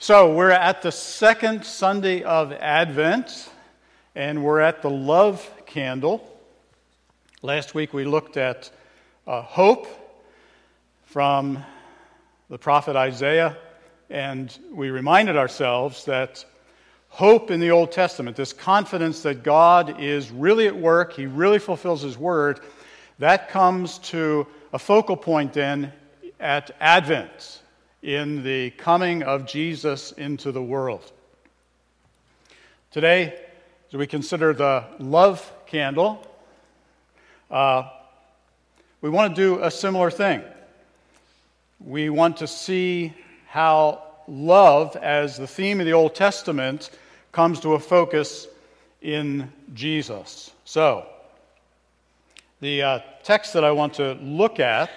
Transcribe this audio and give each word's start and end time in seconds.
So, 0.00 0.32
we're 0.32 0.52
at 0.52 0.82
the 0.82 0.92
second 0.92 1.64
Sunday 1.64 2.22
of 2.22 2.52
Advent, 2.52 3.50
and 4.14 4.44
we're 4.44 4.60
at 4.60 4.80
the 4.80 4.88
love 4.88 5.50
candle. 5.66 6.24
Last 7.42 7.74
week 7.74 7.92
we 7.92 8.04
looked 8.04 8.36
at 8.36 8.70
uh, 9.26 9.42
hope 9.42 9.88
from 11.06 11.64
the 12.48 12.58
prophet 12.58 12.94
Isaiah, 12.94 13.56
and 14.08 14.56
we 14.70 14.90
reminded 14.90 15.36
ourselves 15.36 16.04
that 16.04 16.44
hope 17.08 17.50
in 17.50 17.58
the 17.58 17.72
Old 17.72 17.90
Testament, 17.90 18.36
this 18.36 18.52
confidence 18.52 19.22
that 19.22 19.42
God 19.42 20.00
is 20.00 20.30
really 20.30 20.68
at 20.68 20.76
work, 20.76 21.14
He 21.14 21.26
really 21.26 21.58
fulfills 21.58 22.02
His 22.02 22.16
word, 22.16 22.60
that 23.18 23.48
comes 23.48 23.98
to 23.98 24.46
a 24.72 24.78
focal 24.78 25.16
point 25.16 25.54
then 25.54 25.92
at 26.38 26.70
Advent 26.78 27.62
in 28.02 28.42
the 28.44 28.70
coming 28.70 29.22
of 29.22 29.46
Jesus 29.46 30.12
into 30.12 30.52
the 30.52 30.62
world. 30.62 31.12
Today, 32.90 33.38
as 33.88 33.94
we 33.94 34.06
consider 34.06 34.52
the 34.52 34.84
love 34.98 35.50
candle, 35.66 36.26
uh, 37.50 37.88
we 39.00 39.10
want 39.10 39.34
to 39.34 39.40
do 39.40 39.62
a 39.62 39.70
similar 39.70 40.10
thing. 40.10 40.42
We 41.80 42.10
want 42.10 42.38
to 42.38 42.46
see 42.46 43.14
how 43.46 44.02
love, 44.26 44.96
as 44.96 45.36
the 45.36 45.46
theme 45.46 45.80
of 45.80 45.86
the 45.86 45.92
Old 45.92 46.14
Testament, 46.14 46.90
comes 47.32 47.60
to 47.60 47.74
a 47.74 47.78
focus 47.78 48.46
in 49.00 49.52
Jesus. 49.74 50.50
So, 50.64 51.06
the 52.60 52.82
uh, 52.82 52.98
text 53.22 53.52
that 53.52 53.64
I 53.64 53.70
want 53.70 53.94
to 53.94 54.14
look 54.14 54.60
at 54.60 54.90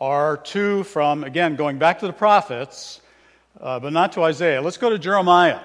are 0.00 0.36
two 0.36 0.84
from, 0.84 1.24
again, 1.24 1.56
going 1.56 1.78
back 1.78 1.98
to 1.98 2.06
the 2.06 2.12
prophets, 2.12 3.00
uh, 3.60 3.80
but 3.80 3.92
not 3.92 4.12
to 4.12 4.22
Isaiah. 4.22 4.62
Let's 4.62 4.76
go 4.76 4.90
to 4.90 4.98
Jeremiah. 4.98 5.60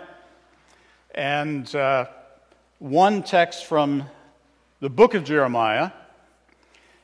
And 1.13 1.73
uh, 1.75 2.07
one 2.80 3.22
text 3.22 3.66
from 3.66 4.05
the 4.80 4.89
book 4.89 5.13
of 5.13 5.23
Jeremiah, 5.23 5.91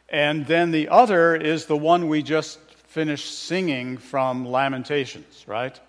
and 0.09 0.47
then 0.47 0.71
the 0.71 0.89
other 0.89 1.35
is 1.35 1.67
the 1.67 1.77
one 1.77 2.07
we 2.07 2.23
just 2.23 2.59
finished 2.87 3.43
singing 3.43 3.97
from 3.97 4.47
Lamentations, 4.47 5.43
right? 5.47 5.79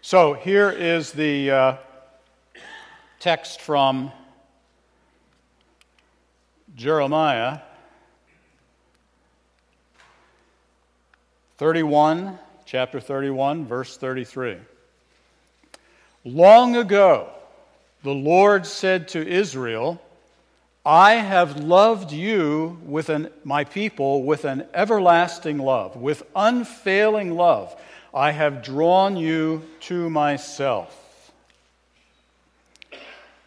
So 0.00 0.32
here 0.32 0.70
is 0.70 1.12
the 1.12 1.50
uh, 1.50 1.76
text 3.20 3.60
from 3.60 4.10
Jeremiah 6.74 7.60
31, 11.62 12.40
chapter 12.64 12.98
31, 12.98 13.66
verse 13.66 13.96
33. 13.96 14.56
Long 16.24 16.74
ago, 16.74 17.28
the 18.02 18.10
Lord 18.10 18.66
said 18.66 19.06
to 19.10 19.24
Israel, 19.24 20.02
I 20.84 21.12
have 21.12 21.60
loved 21.60 22.10
you 22.10 22.80
with 22.82 23.10
an, 23.10 23.28
my 23.44 23.62
people 23.62 24.24
with 24.24 24.44
an 24.44 24.66
everlasting 24.74 25.58
love, 25.58 25.94
with 25.94 26.24
unfailing 26.34 27.36
love. 27.36 27.80
I 28.12 28.32
have 28.32 28.64
drawn 28.64 29.16
you 29.16 29.62
to 29.82 30.10
myself. 30.10 31.30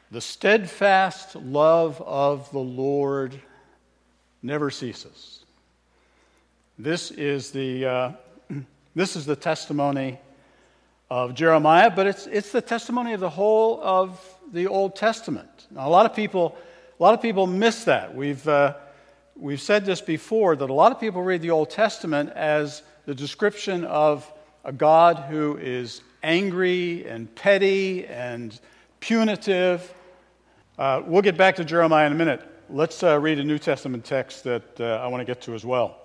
The 0.09 0.21
steadfast 0.21 1.35
love 1.35 2.01
of 2.01 2.49
the 2.53 2.59
Lord 2.59 3.41
never 4.41 4.71
ceases. 4.71 5.34
This 6.77 7.09
is 7.11 7.51
the, 7.51 7.85
uh, 7.85 8.11
this 8.95 9.15
is 9.15 9.25
the 9.25 9.35
testimony 9.37 10.19
of 11.09 11.33
Jeremiah, 11.33 11.89
but 11.89 12.05
it's, 12.05 12.27
it's 12.27 12.51
the 12.51 12.61
testimony 12.61 13.13
of 13.13 13.21
the 13.21 13.29
whole 13.29 13.79
of 13.81 14.19
the 14.51 14.67
Old 14.67 14.93
Testament. 14.93 15.67
Now, 15.71 15.87
a 15.87 15.89
lot 15.89 16.05
of 16.05 16.13
people, 16.13 16.57
a 16.99 17.03
lot 17.03 17.13
of 17.13 17.21
people 17.21 17.47
miss 17.47 17.85
that. 17.85 18.13
We've, 18.13 18.45
uh, 18.45 18.75
we've 19.37 19.61
said 19.61 19.85
this 19.85 20.01
before 20.01 20.57
that 20.57 20.69
a 20.69 20.73
lot 20.73 20.91
of 20.91 20.99
people 20.99 21.21
read 21.21 21.41
the 21.41 21.51
Old 21.51 21.69
Testament 21.69 22.31
as 22.31 22.83
the 23.05 23.15
description 23.15 23.85
of 23.85 24.29
a 24.65 24.73
God 24.73 25.27
who 25.29 25.55
is 25.55 26.01
angry 26.23 27.07
and 27.07 27.33
petty 27.35 28.05
and 28.05 28.59
punitive. 28.99 29.93
Uh, 30.77 31.03
we'll 31.05 31.21
get 31.21 31.37
back 31.37 31.55
to 31.55 31.63
Jeremiah 31.63 32.05
in 32.05 32.11
a 32.11 32.15
minute. 32.15 32.41
Let's 32.69 33.01
uh, 33.01 33.17
read 33.17 33.39
a 33.39 33.45
New 33.45 33.59
Testament 33.59 34.03
text 34.03 34.43
that 34.43 34.81
uh, 34.81 34.99
I 35.01 35.07
want 35.07 35.21
to 35.21 35.25
get 35.25 35.39
to 35.43 35.53
as 35.53 35.63
well 35.63 36.01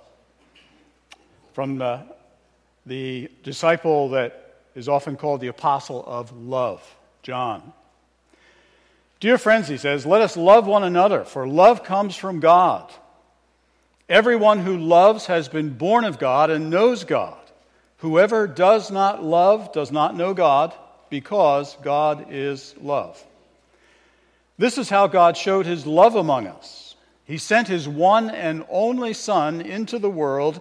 from 1.53 1.79
the, 1.79 2.03
the 2.87 3.31
disciple 3.43 4.11
that 4.11 4.55
is 4.75 4.89
often 4.89 5.17
called 5.17 5.41
the 5.41 5.49
apostle 5.49 6.05
of 6.07 6.33
love, 6.37 6.83
John. 7.23 7.73
Dear 9.19 9.37
friends, 9.37 9.69
he 9.69 9.77
says, 9.77 10.07
let 10.07 10.23
us 10.23 10.37
love 10.37 10.67
one 10.67 10.85
another, 10.85 11.25
for 11.25 11.47
love 11.47 11.85
comes 11.85 12.17
from 12.17 12.41
God. 12.41 12.91
Everyone 14.09 14.61
who 14.61 14.79
loves 14.79 15.27
has 15.27 15.49
been 15.49 15.71
born 15.71 16.05
of 16.05 16.19
God 16.19 16.51
and 16.51 16.71
knows 16.71 17.05
God. 17.05 17.37
Whoever 17.99 18.47
does 18.47 18.91
not 18.91 19.23
love 19.23 19.73
does 19.73 19.93
not 19.93 20.17
know 20.17 20.33
God, 20.33 20.75
because 21.11 21.77
God 21.83 22.29
is 22.31 22.75
love. 22.81 23.23
This 24.57 24.79
is 24.79 24.89
how 24.89 25.07
God 25.07 25.37
showed 25.37 25.67
his 25.67 25.87
love 25.87 26.15
among 26.15 26.47
us. 26.47 26.95
He 27.25 27.39
sent 27.39 27.69
his 27.69 27.89
one 27.89 28.31
and 28.31 28.65
only 28.71 29.13
Son 29.13 29.61
into 29.61 29.99
the 29.99 30.11
world 30.11 30.61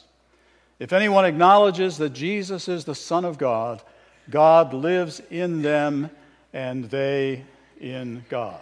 If 0.81 0.93
anyone 0.93 1.25
acknowledges 1.25 1.99
that 1.99 2.09
Jesus 2.09 2.67
is 2.67 2.85
the 2.85 2.95
Son 2.95 3.23
of 3.23 3.37
God, 3.37 3.83
God 4.31 4.73
lives 4.73 5.21
in 5.29 5.61
them 5.61 6.09
and 6.53 6.85
they 6.85 7.45
in 7.79 8.25
God. 8.29 8.59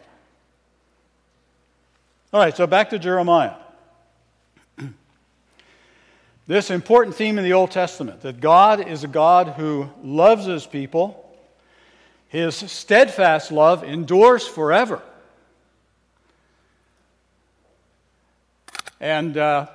All 2.34 2.42
right, 2.42 2.54
so 2.54 2.68
back 2.68 2.90
to 2.90 3.00
Jeremiah. 3.00 3.54
this 6.48 6.70
important 6.70 7.16
theme 7.16 7.38
in 7.38 7.46
the 7.46 7.54
Old 7.54 7.72
Testament 7.72 8.20
that 8.24 8.42
God 8.42 8.86
is 8.86 9.06
a 9.06 9.08
God 9.08 9.54
who 9.56 9.90
loves 10.04 10.46
his 10.46 10.66
people, 10.66 11.26
his 12.28 12.54
steadfast 12.54 13.50
love 13.50 13.82
endures 13.86 14.46
forever. 14.46 15.02
And 19.00 19.38
uh, 19.38 19.68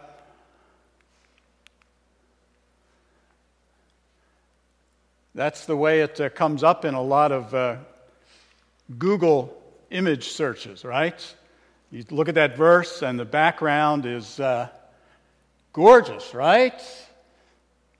That's 5.37 5.67
the 5.67 5.77
way 5.77 6.03
it 6.03 6.21
uh, 6.21 6.29
comes 6.29 6.63
up 6.63 6.85
in 6.85 6.95
a 6.95 7.03
lot 7.03 7.33
of 7.33 7.53
uh, 7.53 7.77
Google 8.99 9.61
image 9.91 10.29
searches, 10.29 10.85
right? 10.85 11.35
You 11.91 12.05
look 12.11 12.29
at 12.29 12.37
that 12.37 12.57
verse, 12.57 13.03
and 13.03 13.19
the 13.19 13.25
background 13.25 14.07
is 14.07 14.39
uh, 14.39 14.69
gorgeous, 15.73 16.35
right? 16.35 16.81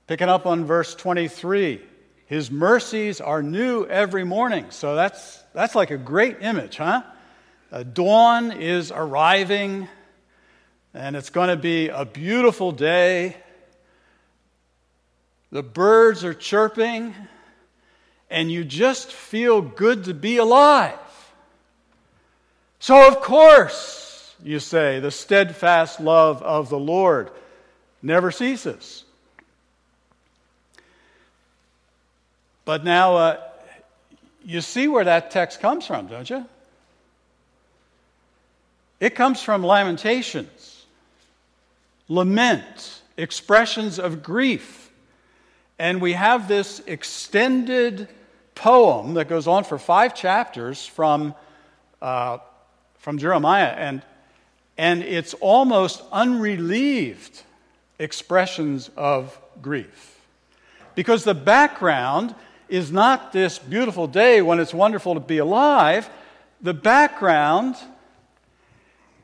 Picking 0.07 0.29
up 0.29 0.47
on 0.47 0.65
verse 0.65 0.95
23. 0.95 1.83
His 2.27 2.53
mercies 2.53 3.21
are 3.21 3.43
new 3.43 3.85
every 3.85 4.23
morning. 4.23 4.67
So 4.71 4.95
that's, 4.95 5.43
that's 5.53 5.75
like 5.75 5.91
a 5.91 5.99
great 5.99 6.37
image, 6.41 6.77
huh? 6.77 7.03
dawn 7.93 8.53
is 8.53 8.93
arriving, 8.93 9.89
and 10.95 11.17
it's 11.17 11.31
going 11.31 11.49
to 11.49 11.57
be 11.57 11.89
a 11.89 12.05
beautiful 12.05 12.71
day. 12.71 13.37
The 15.55 15.63
birds 15.63 16.25
are 16.25 16.35
chirping, 16.35 17.15
and 18.29 18.51
you 18.51 18.65
just 18.65 19.13
feel 19.13 19.63
good 19.63 20.03
to 20.07 20.13
be 20.13 20.39
alive. 20.39 20.99
So, 22.81 23.07
of 23.07 23.21
course, 23.21 24.35
you 24.43 24.59
say, 24.59 24.99
the 24.99 25.13
steadfast 25.13 26.01
love 26.01 26.43
of 26.43 26.71
the 26.71 26.79
Lord 26.79 27.31
never 28.03 28.33
ceases. 28.33 29.05
But 32.65 32.83
now, 32.83 33.15
uh, 33.15 33.41
you 34.45 34.61
see 34.61 34.89
where 34.89 35.05
that 35.05 35.31
text 35.31 35.61
comes 35.61 35.87
from, 35.87 36.09
don't 36.09 36.29
you? 36.29 36.47
It 38.99 39.15
comes 39.15 39.41
from 39.41 39.63
Lamentations, 39.63 40.85
lament, 42.09 43.03
expressions 43.17 44.01
of 44.01 44.21
grief 44.21 44.84
and 45.79 46.01
we 46.01 46.13
have 46.13 46.49
this 46.49 46.81
extended 46.87 48.09
poem 48.55 49.15
that 49.15 49.29
goes 49.29 49.47
on 49.47 49.65
for 49.65 49.79
five 49.79 50.15
chapters 50.15 50.87
from, 50.87 51.35
uh, 52.01 52.39
from 52.99 53.19
Jeremiah, 53.19 53.67
and, 53.67 54.03
and 54.79 55.03
it's 55.03 55.35
almost 55.35 56.03
unrelieved 56.13 57.43
expressions 57.99 58.91
of 58.97 59.39
grief. 59.61 60.21
Because 60.95 61.25
the 61.25 61.35
background 61.35 62.35
is 62.69 62.93
not 62.93 63.33
this 63.33 63.59
beautiful 63.59 64.07
day 64.07 64.43
when 64.43 64.61
it's 64.61 64.73
wonderful 64.73 65.15
to 65.15 65.21
be 65.21 65.39
alive, 65.39 66.09
the 66.61 66.75
background 66.75 67.77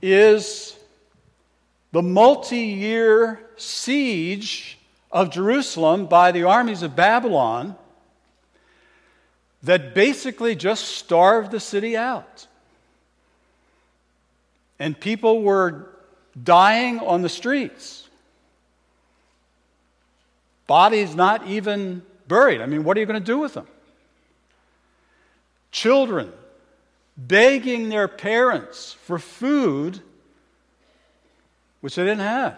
is 0.03 0.77
the 1.93 2.03
multi 2.03 2.59
year 2.59 3.41
siege 3.57 4.79
of 5.13 5.31
Jerusalem 5.31 6.07
by 6.07 6.33
the 6.33 6.45
armies 6.45 6.83
of 6.83 6.95
Babylon 6.95 7.77
that 9.63 9.95
basically 9.95 10.55
just 10.55 10.85
starved 10.85 11.51
the 11.51 11.61
city 11.61 11.97
out. 11.97 12.47
And 14.79 14.99
people 14.99 15.43
were 15.43 15.91
dying 16.43 17.01
on 17.01 17.23
the 17.23 17.29
streets. 17.29 18.09
Bodies 20.67 21.15
not 21.15 21.47
even 21.47 22.03
buried. 22.29 22.61
I 22.61 22.67
mean, 22.67 22.85
what 22.85 22.97
are 22.97 23.01
you 23.01 23.07
going 23.07 23.21
to 23.21 23.27
do 23.27 23.39
with 23.39 23.55
them? 23.55 23.67
Children 25.73 26.33
begging 27.17 27.89
their 27.89 28.09
parents 28.09 28.93
for 29.05 29.19
food 29.19 30.01
which 31.81 31.97
they 31.97 32.03
didn't 32.03 32.21
have. 32.21 32.57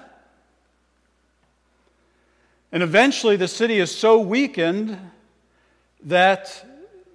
And 2.72 2.82
eventually, 2.82 3.36
the 3.36 3.48
city 3.48 3.78
is 3.78 3.94
so 3.94 4.18
weakened 4.18 4.98
that 6.04 6.64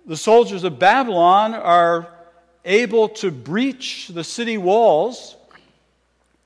the 0.06 0.15
soldiers 0.15 0.63
of 0.63 0.77
Babylon 0.77 1.56
are 1.56 2.07
able 2.63 3.09
to 3.09 3.31
breach 3.31 4.09
the 4.09 4.24
city 4.24 4.57
walls, 4.57 5.36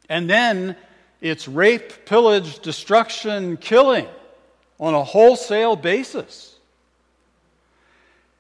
and 0.08 0.30
then 0.30 0.78
it's 1.20 1.48
rape, 1.48 2.06
pillage, 2.06 2.60
destruction, 2.60 3.58
killing 3.58 4.08
on 4.80 4.94
a 4.94 5.04
wholesale 5.04 5.76
basis. 5.76 6.56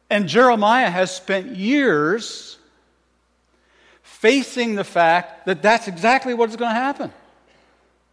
And 0.10 0.28
Jeremiah 0.28 0.90
has 0.90 1.16
spent 1.16 1.56
years 1.56 2.58
facing 4.04 4.76
the 4.76 4.84
fact 4.84 5.46
that 5.46 5.62
that's 5.62 5.88
exactly 5.88 6.34
what 6.34 6.50
is 6.50 6.56
going 6.56 6.70
to 6.70 6.80
happen. 6.80 7.12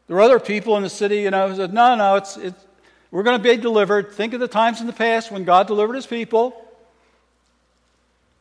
There 0.08 0.16
were 0.16 0.22
other 0.22 0.40
people 0.40 0.76
in 0.76 0.82
the 0.82 0.90
city, 0.90 1.20
you 1.20 1.30
know, 1.30 1.48
who 1.48 1.56
said, 1.56 1.72
no, 1.72 1.94
no, 1.94 2.16
it's, 2.16 2.36
it's, 2.38 2.66
we're 3.10 3.22
going 3.22 3.38
to 3.38 3.42
be 3.42 3.56
delivered. 3.56 4.12
Think 4.12 4.34
of 4.34 4.40
the 4.40 4.48
times 4.48 4.80
in 4.80 4.86
the 4.86 4.92
past 4.92 5.30
when 5.30 5.44
God 5.44 5.66
delivered 5.66 5.94
his 5.94 6.06
people. 6.06 6.64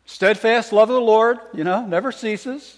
Steadfast 0.06 0.72
love 0.72 0.90
of 0.90 0.96
the 0.96 1.02
Lord, 1.02 1.38
you 1.54 1.66
know, 1.66 1.86
never 1.86 2.14
ceases. 2.14 2.78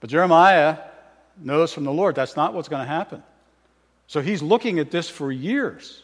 But 0.00 0.10
Jeremiah 0.10 0.78
knows 1.40 1.72
from 1.72 1.84
the 1.84 1.92
Lord 1.92 2.16
that's 2.16 2.36
not 2.36 2.52
what's 2.52 2.68
going 2.68 2.82
to 2.82 2.88
happen. 2.88 3.22
So 4.08 4.20
he's 4.20 4.42
looking 4.42 4.80
at 4.80 4.90
this 4.90 5.08
for 5.08 5.32
years 5.32 6.02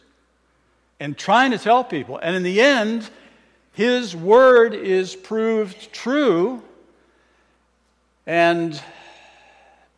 and 0.99 1.17
trying 1.17 1.51
to 1.51 1.57
tell 1.57 1.83
people. 1.83 2.17
And 2.17 2.35
in 2.35 2.43
the 2.43 2.61
end, 2.61 3.09
his 3.73 4.15
word 4.15 4.73
is 4.73 5.15
proved 5.15 5.91
true. 5.93 6.63
And 8.25 8.81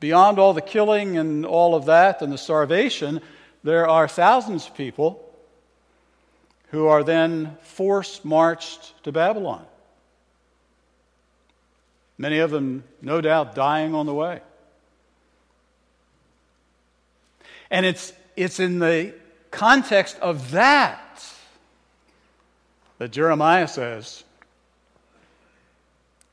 beyond 0.03 0.37
all 0.37 0.51
the 0.51 0.59
killing 0.59 1.17
and 1.17 1.45
all 1.45 1.75
of 1.75 1.85
that 1.85 2.21
and 2.21 2.29
the 2.29 2.37
starvation, 2.37 3.21
there 3.63 3.87
are 3.87 4.05
thousands 4.05 4.67
of 4.67 4.75
people 4.75 5.33
who 6.71 6.87
are 6.87 7.05
then 7.05 7.55
force 7.61 8.19
marched 8.25 9.01
to 9.05 9.13
Babylon. 9.13 9.65
Many 12.17 12.39
of 12.39 12.51
them, 12.51 12.83
no 13.01 13.21
doubt, 13.21 13.55
dying 13.55 13.95
on 13.95 14.05
the 14.05 14.13
way. 14.13 14.41
And 17.71 17.85
it's, 17.85 18.11
it's 18.35 18.59
in 18.59 18.79
the 18.79 19.13
context 19.51 20.19
of 20.19 20.51
that 20.51 21.33
that 22.97 23.13
Jeremiah 23.13 23.69
says, 23.69 24.25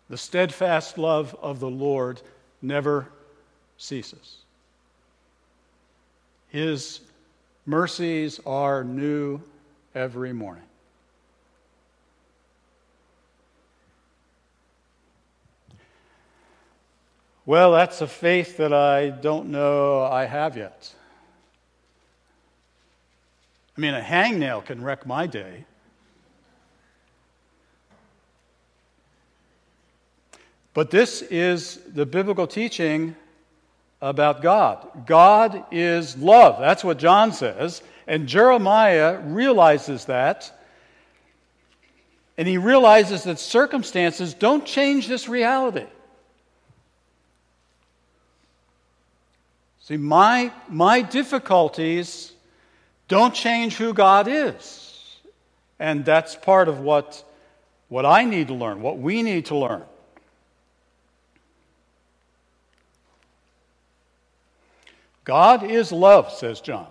The 0.08 0.18
steadfast 0.18 0.98
love 0.98 1.36
of 1.40 1.60
the 1.60 1.70
Lord 1.70 2.20
never 2.60 3.06
ceases. 3.80 4.36
His 6.50 7.00
mercies 7.64 8.38
are 8.44 8.84
new 8.84 9.40
every 9.94 10.32
morning. 10.32 10.64
Well, 17.46 17.72
that's 17.72 18.00
a 18.02 18.06
faith 18.06 18.58
that 18.58 18.72
I 18.72 19.08
don't 19.08 19.48
know 19.48 20.02
I 20.02 20.26
have 20.26 20.56
yet. 20.56 20.92
I 23.76 23.80
mean, 23.80 23.94
a 23.94 24.00
hangnail 24.00 24.64
can 24.64 24.84
wreck 24.84 25.06
my 25.06 25.26
day. 25.26 25.64
But 30.74 30.90
this 30.90 31.22
is 31.22 31.80
the 31.88 32.06
biblical 32.06 32.46
teaching 32.46 33.16
about 34.02 34.42
God. 34.42 35.06
God 35.06 35.64
is 35.70 36.16
love. 36.16 36.58
That's 36.58 36.82
what 36.82 36.98
John 36.98 37.32
says. 37.32 37.82
And 38.06 38.26
Jeremiah 38.26 39.20
realizes 39.20 40.06
that. 40.06 40.50
And 42.38 42.48
he 42.48 42.56
realizes 42.56 43.24
that 43.24 43.38
circumstances 43.38 44.32
don't 44.32 44.64
change 44.64 45.06
this 45.06 45.28
reality. 45.28 45.86
See, 49.82 49.96
my, 49.96 50.52
my 50.68 51.02
difficulties 51.02 52.32
don't 53.08 53.34
change 53.34 53.76
who 53.76 53.92
God 53.92 54.28
is. 54.28 55.18
And 55.78 56.04
that's 56.04 56.36
part 56.36 56.68
of 56.68 56.80
what, 56.80 57.24
what 57.88 58.06
I 58.06 58.24
need 58.24 58.48
to 58.48 58.54
learn, 58.54 58.82
what 58.82 58.98
we 58.98 59.22
need 59.22 59.46
to 59.46 59.56
learn. 59.56 59.82
God 65.24 65.62
is 65.62 65.92
love, 65.92 66.32
says 66.32 66.60
John. 66.60 66.88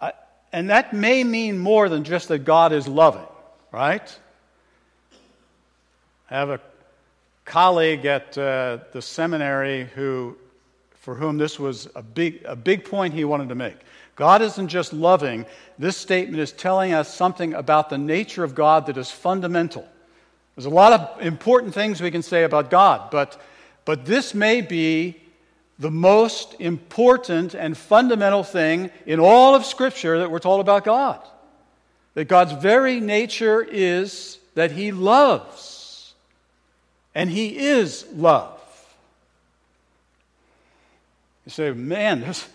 I, 0.00 0.12
and 0.52 0.70
that 0.70 0.92
may 0.92 1.22
mean 1.24 1.58
more 1.58 1.88
than 1.88 2.04
just 2.04 2.28
that 2.28 2.40
God 2.40 2.72
is 2.72 2.88
loving, 2.88 3.26
right? 3.72 4.18
I 6.30 6.34
have 6.34 6.50
a 6.50 6.60
colleague 7.44 8.06
at 8.06 8.36
uh, 8.38 8.78
the 8.92 9.02
seminary 9.02 9.84
who, 9.94 10.36
for 10.94 11.14
whom 11.14 11.36
this 11.36 11.58
was 11.58 11.88
a 11.94 12.02
big, 12.02 12.42
a 12.44 12.56
big 12.56 12.84
point 12.84 13.14
he 13.14 13.24
wanted 13.24 13.50
to 13.50 13.54
make. 13.54 13.76
God 14.16 14.42
isn't 14.42 14.68
just 14.68 14.92
loving, 14.92 15.44
this 15.78 15.96
statement 15.96 16.40
is 16.40 16.52
telling 16.52 16.92
us 16.92 17.12
something 17.12 17.52
about 17.52 17.90
the 17.90 17.98
nature 17.98 18.44
of 18.44 18.54
God 18.54 18.86
that 18.86 18.96
is 18.96 19.10
fundamental. 19.10 19.86
There's 20.56 20.66
a 20.66 20.70
lot 20.70 20.92
of 20.92 21.20
important 21.20 21.74
things 21.74 22.00
we 22.00 22.12
can 22.12 22.22
say 22.22 22.44
about 22.44 22.70
God, 22.70 23.10
but 23.10 23.40
but 23.84 24.06
this 24.06 24.34
may 24.34 24.60
be 24.60 25.20
the 25.78 25.90
most 25.90 26.54
important 26.60 27.54
and 27.54 27.76
fundamental 27.76 28.44
thing 28.44 28.90
in 29.06 29.20
all 29.20 29.54
of 29.54 29.64
Scripture 29.64 30.18
that 30.20 30.30
we're 30.30 30.38
told 30.38 30.60
about 30.60 30.84
God. 30.84 31.20
That 32.14 32.26
God's 32.26 32.52
very 32.52 33.00
nature 33.00 33.60
is 33.60 34.38
that 34.54 34.70
He 34.70 34.92
loves, 34.92 36.14
and 37.14 37.28
He 37.28 37.58
is 37.58 38.06
love. 38.12 38.60
You 41.44 41.50
say, 41.50 41.72
man, 41.72 42.20
there's, 42.20 42.48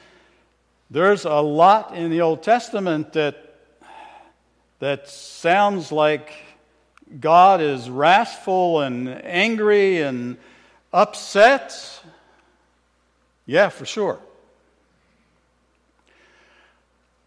there's 0.89 1.25
a 1.25 1.35
lot 1.35 1.95
in 1.95 2.09
the 2.09 2.21
Old 2.21 2.41
Testament 2.41 3.13
that, 3.13 3.55
that 4.79 5.09
sounds 5.09 5.91
like 5.91 6.31
God 7.19 7.59
is 7.61 7.89
wrathful 7.89 8.81
and 8.81 9.09
angry 9.09 10.01
and 10.01 10.37
Upset? 10.91 12.01
Yeah, 13.45 13.69
for 13.69 13.85
sure. 13.85 14.19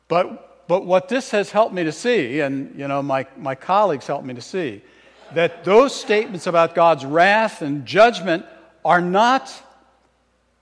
But, 0.08 0.66
but 0.68 0.84
what 0.84 1.08
this 1.08 1.30
has 1.30 1.50
helped 1.50 1.74
me 1.74 1.84
to 1.84 1.92
see, 1.92 2.40
and 2.40 2.78
you 2.78 2.86
know, 2.86 3.02
my, 3.02 3.26
my 3.36 3.54
colleagues 3.54 4.06
helped 4.06 4.26
me 4.26 4.34
to 4.34 4.42
see, 4.42 4.82
that 5.34 5.64
those 5.64 5.94
statements 5.94 6.46
about 6.46 6.74
God's 6.74 7.04
wrath 7.04 7.62
and 7.62 7.86
judgment 7.86 8.44
are 8.84 9.00
not, 9.00 9.50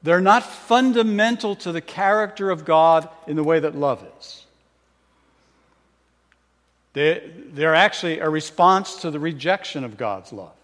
they're 0.02 0.20
not 0.20 0.44
fundamental 0.44 1.56
to 1.56 1.72
the 1.72 1.80
character 1.80 2.50
of 2.50 2.64
God 2.64 3.08
in 3.26 3.36
the 3.36 3.42
way 3.42 3.58
that 3.60 3.74
love 3.74 4.06
is. 4.18 4.46
They, 6.92 7.30
they're 7.52 7.74
actually 7.74 8.18
a 8.18 8.28
response 8.28 8.96
to 9.02 9.10
the 9.10 9.20
rejection 9.20 9.84
of 9.84 9.96
God's 9.96 10.32
love. 10.32 10.54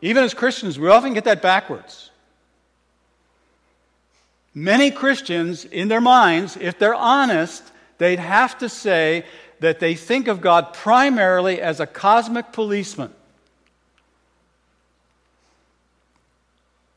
Even 0.00 0.24
as 0.24 0.34
Christians, 0.34 0.78
we 0.78 0.88
often 0.88 1.14
get 1.14 1.24
that 1.24 1.42
backwards. 1.42 2.10
Many 4.54 4.90
Christians, 4.90 5.64
in 5.64 5.88
their 5.88 6.00
minds, 6.00 6.56
if 6.56 6.78
they're 6.78 6.94
honest, 6.94 7.62
they'd 7.98 8.18
have 8.18 8.58
to 8.58 8.68
say 8.68 9.24
that 9.60 9.80
they 9.80 9.94
think 9.94 10.28
of 10.28 10.40
God 10.40 10.72
primarily 10.72 11.60
as 11.60 11.80
a 11.80 11.86
cosmic 11.86 12.52
policeman. 12.52 13.12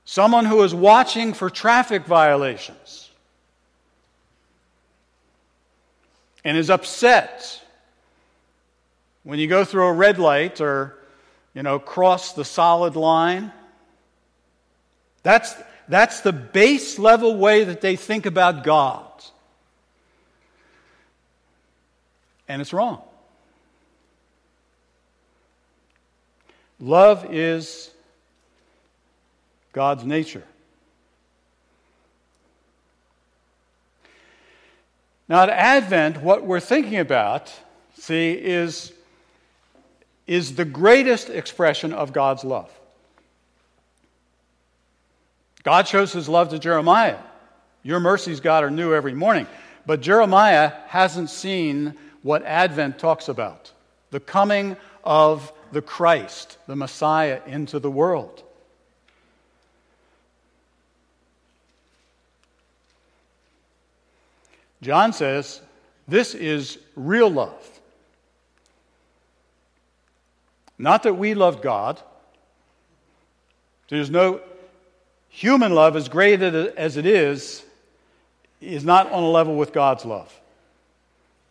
Someone 0.05 0.45
who 0.45 0.61
is 0.63 0.75
watching 0.75 1.33
for 1.33 1.49
traffic 1.49 2.05
violations 2.05 3.09
and 6.43 6.57
is 6.57 6.69
upset 6.69 7.61
when 9.23 9.39
you 9.39 9.47
go 9.47 9.63
through 9.63 9.85
a 9.85 9.93
red 9.93 10.19
light 10.19 10.59
or, 10.59 10.97
you 11.53 11.63
know, 11.63 11.79
cross 11.79 12.33
the 12.33 12.45
solid 12.45 12.95
line. 12.95 13.51
That's, 15.23 15.55
that's 15.87 16.21
the 16.21 16.31
base 16.31 16.97
level 16.97 17.37
way 17.37 17.63
that 17.65 17.81
they 17.81 17.95
think 17.95 18.25
about 18.25 18.63
God. 18.63 19.05
And 22.47 22.61
it's 22.61 22.73
wrong. 22.73 23.01
Love 26.79 27.33
is 27.33 27.91
God's 29.71 30.03
nature. 30.03 30.43
Now, 35.29 35.43
at 35.43 35.49
Advent, 35.49 36.21
what 36.21 36.43
we're 36.43 36.59
thinking 36.59 36.97
about, 36.97 37.53
see, 37.97 38.31
is, 38.31 38.91
is 40.31 40.55
the 40.55 40.63
greatest 40.63 41.29
expression 41.29 41.91
of 41.91 42.13
God's 42.13 42.45
love. 42.45 42.71
God 45.63 45.89
shows 45.89 46.13
his 46.13 46.29
love 46.29 46.47
to 46.51 46.57
Jeremiah. 46.57 47.17
Your 47.83 47.99
mercies, 47.99 48.39
God, 48.39 48.63
are 48.63 48.71
new 48.71 48.93
every 48.93 49.13
morning. 49.13 49.45
But 49.85 49.99
Jeremiah 49.99 50.71
hasn't 50.87 51.29
seen 51.29 51.95
what 52.23 52.45
Advent 52.45 52.97
talks 52.97 53.27
about 53.27 53.73
the 54.11 54.21
coming 54.21 54.77
of 55.03 55.51
the 55.73 55.81
Christ, 55.81 56.57
the 56.65 56.77
Messiah, 56.77 57.41
into 57.45 57.79
the 57.79 57.91
world. 57.91 58.41
John 64.81 65.11
says 65.11 65.59
this 66.07 66.33
is 66.35 66.77
real 66.95 67.29
love. 67.29 67.70
Not 70.81 71.03
that 71.03 71.13
we 71.13 71.35
loved 71.35 71.61
God. 71.61 72.01
There's 73.89 74.09
no 74.09 74.41
human 75.29 75.75
love, 75.75 75.95
as 75.95 76.09
great 76.09 76.41
as 76.41 76.97
it 76.97 77.05
is, 77.05 77.63
is 78.59 78.83
not 78.83 79.11
on 79.11 79.23
a 79.23 79.29
level 79.29 79.55
with 79.55 79.73
God's 79.73 80.05
love. 80.05 80.33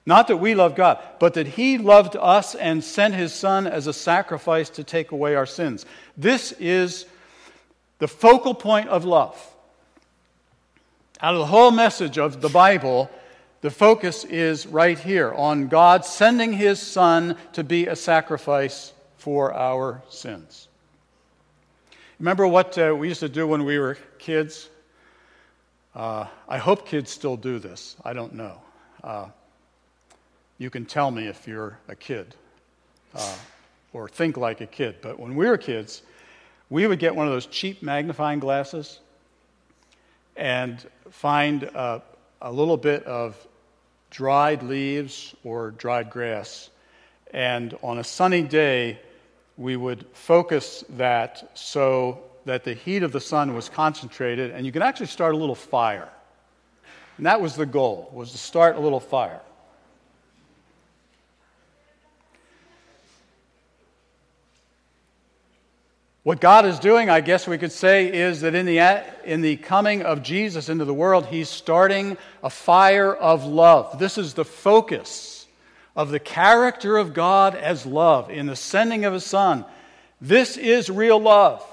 Not 0.04 0.26
that 0.28 0.38
we 0.38 0.56
love 0.56 0.74
God, 0.74 0.98
but 1.20 1.34
that 1.34 1.46
He 1.46 1.78
loved 1.78 2.16
us 2.16 2.56
and 2.56 2.82
sent 2.82 3.14
His 3.14 3.32
Son 3.32 3.68
as 3.68 3.86
a 3.86 3.92
sacrifice 3.92 4.68
to 4.70 4.82
take 4.82 5.12
away 5.12 5.36
our 5.36 5.46
sins. 5.46 5.86
This 6.16 6.50
is 6.58 7.06
the 8.00 8.08
focal 8.08 8.52
point 8.52 8.88
of 8.88 9.04
love. 9.04 9.36
Out 11.20 11.34
of 11.34 11.38
the 11.38 11.46
whole 11.46 11.70
message 11.70 12.18
of 12.18 12.40
the 12.40 12.48
Bible, 12.48 13.08
the 13.60 13.70
focus 13.70 14.24
is 14.24 14.66
right 14.66 14.98
here 14.98 15.32
on 15.32 15.68
God 15.68 16.04
sending 16.04 16.54
His 16.54 16.80
Son 16.80 17.36
to 17.52 17.62
be 17.62 17.86
a 17.86 17.94
sacrifice 17.94 18.92
for 19.20 19.52
our 19.54 20.02
sins. 20.08 20.68
Remember 22.18 22.46
what 22.46 22.76
uh, 22.78 22.94
we 22.98 23.08
used 23.08 23.20
to 23.20 23.28
do 23.28 23.46
when 23.46 23.64
we 23.64 23.78
were 23.78 23.98
kids? 24.18 24.68
Uh, 25.94 26.26
I 26.48 26.58
hope 26.58 26.86
kids 26.86 27.10
still 27.10 27.36
do 27.36 27.58
this. 27.58 27.96
I 28.02 28.14
don't 28.14 28.34
know. 28.34 28.60
Uh, 29.04 29.26
you 30.58 30.70
can 30.70 30.86
tell 30.86 31.10
me 31.10 31.26
if 31.26 31.46
you're 31.46 31.78
a 31.88 31.94
kid 31.94 32.34
uh, 33.14 33.36
or 33.92 34.08
think 34.08 34.36
like 34.36 34.62
a 34.62 34.66
kid. 34.66 34.96
But 35.02 35.18
when 35.20 35.36
we 35.36 35.46
were 35.46 35.58
kids, 35.58 36.02
we 36.70 36.86
would 36.86 36.98
get 36.98 37.14
one 37.14 37.26
of 37.26 37.32
those 37.32 37.46
cheap 37.46 37.82
magnifying 37.82 38.38
glasses 38.38 39.00
and 40.34 40.78
find 41.10 41.64
a, 41.64 42.02
a 42.40 42.50
little 42.50 42.78
bit 42.78 43.04
of 43.04 43.36
dried 44.10 44.62
leaves 44.62 45.34
or 45.44 45.72
dried 45.72 46.08
grass. 46.08 46.70
And 47.32 47.76
on 47.82 47.98
a 47.98 48.04
sunny 48.04 48.42
day, 48.42 48.98
we 49.60 49.76
would 49.76 50.06
focus 50.14 50.82
that 50.96 51.50
so 51.52 52.18
that 52.46 52.64
the 52.64 52.72
heat 52.72 53.02
of 53.02 53.12
the 53.12 53.20
sun 53.20 53.54
was 53.54 53.68
concentrated 53.68 54.50
and 54.50 54.64
you 54.64 54.72
could 54.72 54.80
actually 54.80 55.04
start 55.04 55.34
a 55.34 55.36
little 55.36 55.54
fire. 55.54 56.08
And 57.18 57.26
that 57.26 57.42
was 57.42 57.56
the 57.56 57.66
goal, 57.66 58.10
was 58.14 58.32
to 58.32 58.38
start 58.38 58.76
a 58.76 58.80
little 58.80 59.00
fire. 59.00 59.42
What 66.22 66.40
God 66.40 66.64
is 66.64 66.78
doing, 66.78 67.10
I 67.10 67.20
guess 67.20 67.46
we 67.46 67.58
could 67.58 67.72
say, 67.72 68.10
is 68.10 68.40
that 68.40 68.54
in 68.54 68.64
the, 68.64 69.04
in 69.24 69.42
the 69.42 69.56
coming 69.56 70.02
of 70.02 70.22
Jesus 70.22 70.70
into 70.70 70.86
the 70.86 70.94
world, 70.94 71.26
He's 71.26 71.50
starting 71.50 72.16
a 72.42 72.48
fire 72.48 73.14
of 73.14 73.44
love. 73.44 73.98
This 73.98 74.16
is 74.16 74.32
the 74.32 74.44
focus 74.44 75.39
of 75.96 76.10
the 76.10 76.20
character 76.20 76.96
of 76.96 77.14
God 77.14 77.54
as 77.54 77.84
love 77.84 78.30
in 78.30 78.46
the 78.46 78.56
sending 78.56 79.04
of 79.04 79.12
His 79.12 79.24
Son. 79.24 79.64
This 80.20 80.56
is 80.56 80.88
real 80.90 81.20
love. 81.20 81.64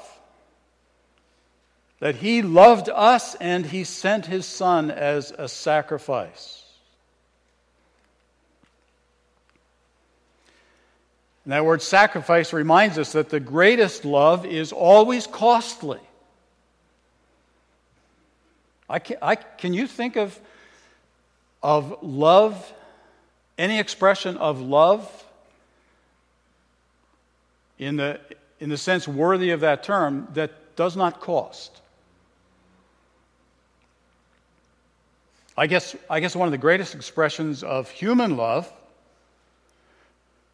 That 2.00 2.16
He 2.16 2.42
loved 2.42 2.90
us 2.90 3.36
and 3.36 3.66
He 3.66 3.84
sent 3.84 4.26
His 4.26 4.46
Son 4.46 4.92
as 4.92 5.32
a 5.32 5.48
sacrifice. 5.48 6.64
And 11.48 11.54
that 11.54 11.64
word 11.64 11.82
sacrifice 11.82 12.52
reminds 12.52 12.98
us 12.98 13.14
that 13.14 13.30
the 13.30 13.40
greatest 13.40 14.04
love 14.04 14.46
is 14.46 14.74
always 14.74 15.28
costly. 15.28 16.02
I 18.90 19.00
can, 19.00 19.18
I, 19.22 19.36
can 19.36 19.74
you 19.74 19.88
think 19.88 20.18
of, 20.18 20.38
of 21.64 22.00
love 22.02 22.74
any 23.58 23.80
expression 23.80 24.38
of 24.38 24.62
love 24.62 25.10
in 27.80 27.96
the, 27.96 28.20
in 28.60 28.70
the 28.70 28.78
sense 28.78 29.08
worthy 29.08 29.52
of 29.52 29.62
that 29.62 29.84
term 29.84 30.28
that 30.34 30.76
does 30.76 30.96
not 30.96 31.20
cost. 31.20 31.82
I 35.58 35.66
guess, 35.66 35.96
I 36.10 36.20
guess 36.20 36.36
one 36.36 36.48
of 36.48 36.52
the 36.52 36.60
greatest 36.60 36.94
expressions 36.94 37.64
of 37.64 37.90
human 37.90 38.38
love 38.38 38.72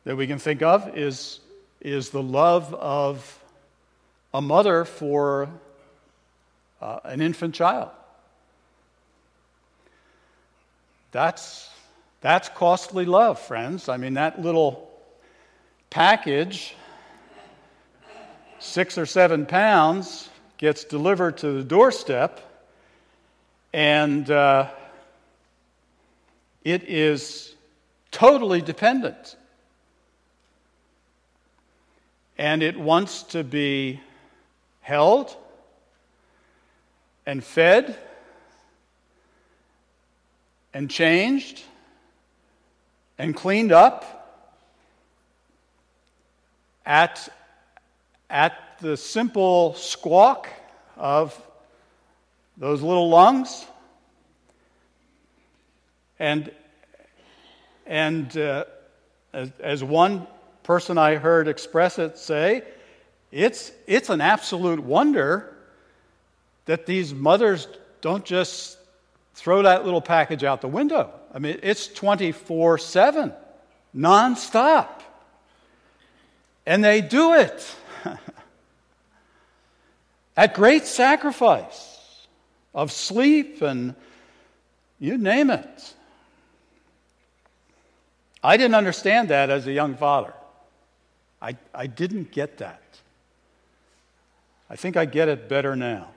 that 0.05 0.15
we 0.15 0.27
can 0.27 0.39
think 0.39 0.61
of 0.61 0.97
is, 0.97 1.39
is 1.81 2.09
the 2.09 2.23
love 2.23 2.73
of 2.73 3.39
a 4.33 4.41
mother 4.41 4.85
for 4.85 5.49
uh, 6.81 6.99
an 7.03 7.21
infant 7.21 7.53
child. 7.53 7.89
That's 11.11 11.69
that's 12.23 12.47
costly 12.47 13.03
love, 13.03 13.37
friends. 13.37 13.89
I 13.89 13.97
mean, 13.97 14.13
that 14.13 14.41
little 14.41 14.89
package, 15.89 16.73
six 18.59 18.97
or 18.97 19.05
seven 19.05 19.45
pounds, 19.45 20.29
gets 20.57 20.85
delivered 20.85 21.39
to 21.39 21.51
the 21.51 21.63
doorstep, 21.65 22.39
and 23.73 24.31
uh, 24.31 24.69
it 26.63 26.83
is 26.83 27.53
totally 28.09 28.61
dependent. 28.61 29.35
And 32.37 32.63
it 32.63 32.79
wants 32.79 33.23
to 33.23 33.43
be 33.43 33.99
held 34.79 35.35
and 37.25 37.43
fed 37.43 37.97
and 40.73 40.89
changed 40.89 41.63
and 43.17 43.35
cleaned 43.35 43.71
up 43.71 44.23
at, 46.85 47.29
at 48.29 48.53
the 48.81 48.97
simple 48.97 49.73
squawk 49.75 50.47
of 50.97 51.39
those 52.57 52.81
little 52.81 53.09
lungs. 53.09 53.65
And, 56.19 56.51
and 57.85 58.35
uh, 58.37 58.65
as, 59.33 59.51
as 59.59 59.83
one 59.83 60.27
person 60.63 60.97
I 60.97 61.15
heard 61.15 61.47
express 61.47 61.99
it 61.99 62.17
say, 62.17 62.63
it's, 63.31 63.71
it's 63.87 64.09
an 64.09 64.21
absolute 64.21 64.79
wonder 64.79 65.55
that 66.65 66.85
these 66.85 67.13
mothers 67.13 67.67
don't 68.01 68.23
just 68.23 68.77
throw 69.33 69.63
that 69.63 69.85
little 69.85 70.01
package 70.01 70.43
out 70.43 70.61
the 70.61 70.67
window. 70.67 71.11
I 71.33 71.39
mean, 71.39 71.59
it's 71.63 71.87
24 71.87 72.77
7, 72.77 73.33
nonstop. 73.95 74.87
And 76.65 76.83
they 76.83 77.01
do 77.01 77.33
it 77.33 77.75
at 80.37 80.53
great 80.53 80.85
sacrifice. 80.85 81.89
of 82.73 82.91
sleep, 82.91 83.61
and 83.61 83.95
you 84.99 85.17
name 85.17 85.49
it. 85.49 85.93
I 88.43 88.57
didn't 88.57 88.75
understand 88.75 89.29
that 89.29 89.49
as 89.49 89.67
a 89.67 89.71
young 89.71 89.95
father. 89.95 90.33
I, 91.41 91.55
I 91.73 91.87
didn't 91.87 92.31
get 92.31 92.57
that. 92.57 92.81
I 94.69 94.75
think 94.75 94.97
I 94.97 95.05
get 95.05 95.29
it 95.29 95.47
better 95.47 95.75
now. 95.75 96.09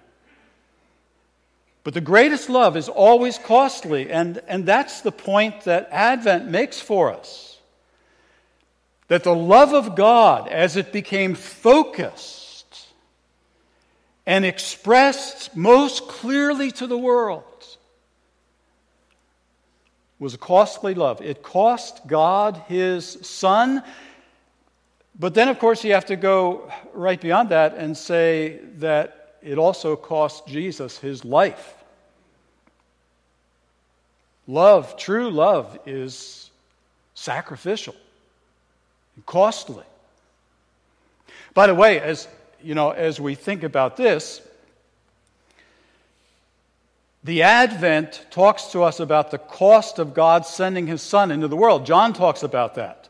But 1.87 1.95
the 1.95 2.00
greatest 2.00 2.50
love 2.50 2.76
is 2.76 2.88
always 2.88 3.38
costly, 3.38 4.11
and, 4.11 4.43
and 4.49 4.66
that's 4.66 5.02
the 5.02 5.12
point 5.12 5.61
that 5.66 5.88
Advent 5.93 6.50
makes 6.50 6.81
for 6.81 7.12
us. 7.12 7.61
That 9.07 9.23
the 9.23 9.37
love 9.37 9.73
of 9.73 9.95
God, 9.95 10.49
as 10.49 10.76
it 10.76 10.93
became 10.93 11.37
focused 11.37 12.88
and 14.26 14.45
expressed 14.45 15.55
most 15.55 16.09
clearly 16.09 16.73
to 16.73 16.88
the 16.88 16.99
world, 16.99 17.45
was 20.19 20.35
a 20.35 20.38
costly 20.38 20.95
love. 20.95 21.23
It 21.23 21.40
cost 21.45 22.05
God 22.09 22.64
his 22.66 23.16
son. 23.23 23.85
But 25.16 25.35
then, 25.35 25.49
of 25.49 25.61
course, 25.61 25.85
you 25.85 25.93
have 25.93 26.07
to 26.07 26.16
go 26.16 26.69
right 26.93 27.21
beyond 27.21 27.50
that 27.50 27.76
and 27.76 27.97
say 27.97 28.59
that 28.78 29.37
it 29.40 29.57
also 29.57 29.95
cost 29.95 30.49
Jesus 30.49 30.99
his 30.99 31.25
life. 31.25 31.75
Love, 34.47 34.97
true 34.97 35.31
love, 35.31 35.79
is 35.87 36.50
sacrificial 37.15 37.97
and 39.17 39.26
costly. 39.26 39.85
By 41.55 41.67
the 41.67 41.75
way, 41.75 42.00
as 42.00 42.29
you 42.62 42.75
know, 42.75 42.91
as 42.91 43.21
we 43.21 43.35
think 43.35 43.62
about 43.62 43.97
this, 43.97 44.41
the 47.25 47.43
Advent 47.43 48.25
talks 48.31 48.67
to 48.67 48.85
us 48.85 49.00
about 49.00 49.31
the 49.31 49.38
cost 49.38 49.99
of 49.99 50.15
God 50.15 50.47
sending 50.47 50.87
his 50.87 51.03
Son 51.03 51.31
into 51.31 51.49
the 51.49 51.57
world. 51.57 51.85
John 51.85 52.12
talks 52.12 52.43
about 52.43 52.76
that. 52.76 53.09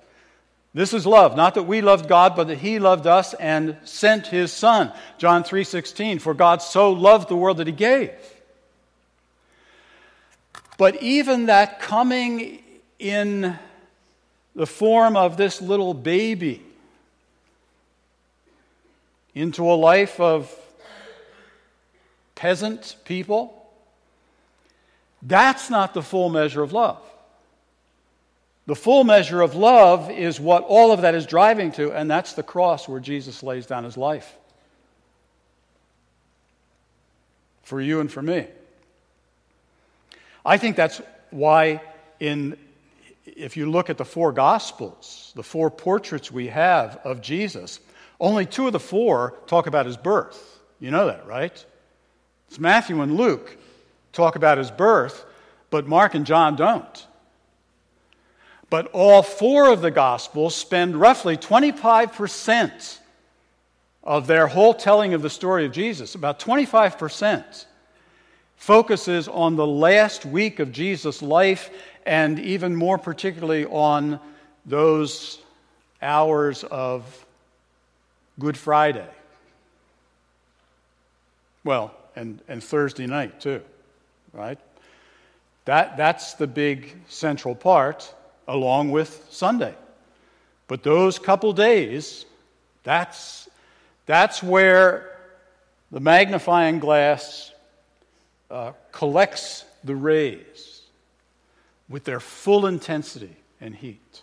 This 0.72 0.92
is 0.92 1.06
love, 1.06 1.36
not 1.36 1.54
that 1.54 1.64
we 1.64 1.80
loved 1.80 2.08
God, 2.08 2.36
but 2.36 2.48
that 2.48 2.58
he 2.58 2.78
loved 2.78 3.06
us 3.06 3.34
and 3.34 3.76
sent 3.84 4.26
his 4.26 4.52
Son. 4.52 4.92
John 5.18 5.42
3:16, 5.42 6.18
for 6.18 6.34
God 6.34 6.62
so 6.62 6.92
loved 6.92 7.28
the 7.28 7.36
world 7.36 7.58
that 7.58 7.66
he 7.66 7.72
gave. 7.72 8.10
But 10.76 11.02
even 11.02 11.46
that 11.46 11.80
coming 11.80 12.62
in 12.98 13.58
the 14.54 14.66
form 14.66 15.16
of 15.16 15.36
this 15.36 15.60
little 15.60 15.94
baby 15.94 16.62
into 19.34 19.70
a 19.70 19.74
life 19.74 20.18
of 20.18 20.54
peasant 22.34 22.96
people, 23.04 23.52
that's 25.22 25.70
not 25.70 25.94
the 25.94 26.02
full 26.02 26.28
measure 26.28 26.62
of 26.62 26.72
love. 26.72 27.02
The 28.66 28.74
full 28.74 29.04
measure 29.04 29.42
of 29.42 29.54
love 29.54 30.10
is 30.10 30.40
what 30.40 30.64
all 30.64 30.90
of 30.90 31.02
that 31.02 31.14
is 31.14 31.24
driving 31.24 31.70
to, 31.72 31.92
and 31.92 32.10
that's 32.10 32.32
the 32.32 32.42
cross 32.42 32.88
where 32.88 33.00
Jesus 33.00 33.42
lays 33.42 33.66
down 33.66 33.84
his 33.84 33.96
life 33.96 34.36
for 37.62 37.80
you 37.80 38.00
and 38.00 38.10
for 38.10 38.22
me. 38.22 38.46
I 40.46 40.58
think 40.58 40.76
that's 40.76 41.02
why, 41.30 41.82
in, 42.20 42.56
if 43.24 43.56
you 43.56 43.68
look 43.68 43.90
at 43.90 43.98
the 43.98 44.04
four 44.04 44.30
Gospels, 44.30 45.32
the 45.34 45.42
four 45.42 45.72
portraits 45.72 46.30
we 46.30 46.46
have 46.46 47.00
of 47.02 47.20
Jesus, 47.20 47.80
only 48.20 48.46
two 48.46 48.68
of 48.68 48.72
the 48.72 48.80
four 48.80 49.34
talk 49.48 49.66
about 49.66 49.86
his 49.86 49.96
birth. 49.96 50.60
You 50.78 50.92
know 50.92 51.06
that, 51.06 51.26
right? 51.26 51.64
It's 52.48 52.60
Matthew 52.60 53.02
and 53.02 53.16
Luke 53.16 53.58
talk 54.12 54.36
about 54.36 54.56
his 54.56 54.70
birth, 54.70 55.24
but 55.70 55.88
Mark 55.88 56.14
and 56.14 56.24
John 56.24 56.54
don't. 56.54 57.06
But 58.70 58.86
all 58.92 59.22
four 59.24 59.68
of 59.68 59.80
the 59.80 59.90
Gospels 59.90 60.54
spend 60.54 60.96
roughly 60.96 61.36
25% 61.36 62.98
of 64.04 64.28
their 64.28 64.46
whole 64.46 64.74
telling 64.74 65.12
of 65.12 65.22
the 65.22 65.30
story 65.30 65.66
of 65.66 65.72
Jesus, 65.72 66.14
about 66.14 66.38
25%, 66.38 67.66
focuses 68.56 69.28
on 69.28 69.56
the 69.56 69.66
last 69.66 70.26
week 70.26 70.58
of 70.58 70.72
Jesus' 70.72 71.22
life 71.22 71.70
and 72.04 72.38
even 72.38 72.74
more 72.74 72.98
particularly 72.98 73.66
on 73.66 74.20
those 74.64 75.40
hours 76.02 76.64
of 76.64 77.26
Good 78.38 78.56
Friday. 78.56 79.08
Well, 81.64 81.94
and, 82.14 82.40
and 82.48 82.62
Thursday 82.62 83.06
night 83.06 83.40
too, 83.40 83.60
right? 84.32 84.58
That, 85.64 85.96
that's 85.96 86.34
the 86.34 86.46
big 86.46 86.94
central 87.08 87.54
part, 87.54 88.12
along 88.46 88.92
with 88.92 89.26
Sunday. 89.30 89.74
But 90.68 90.82
those 90.82 91.18
couple 91.18 91.52
days, 91.52 92.24
that's, 92.84 93.48
that's 94.06 94.42
where 94.42 95.18
the 95.90 96.00
magnifying 96.00 96.78
glass 96.78 97.52
uh, 98.50 98.72
collects 98.92 99.64
the 99.84 99.96
rays 99.96 100.82
with 101.88 102.04
their 102.04 102.20
full 102.20 102.66
intensity 102.66 103.36
and 103.60 103.74
heat. 103.74 104.22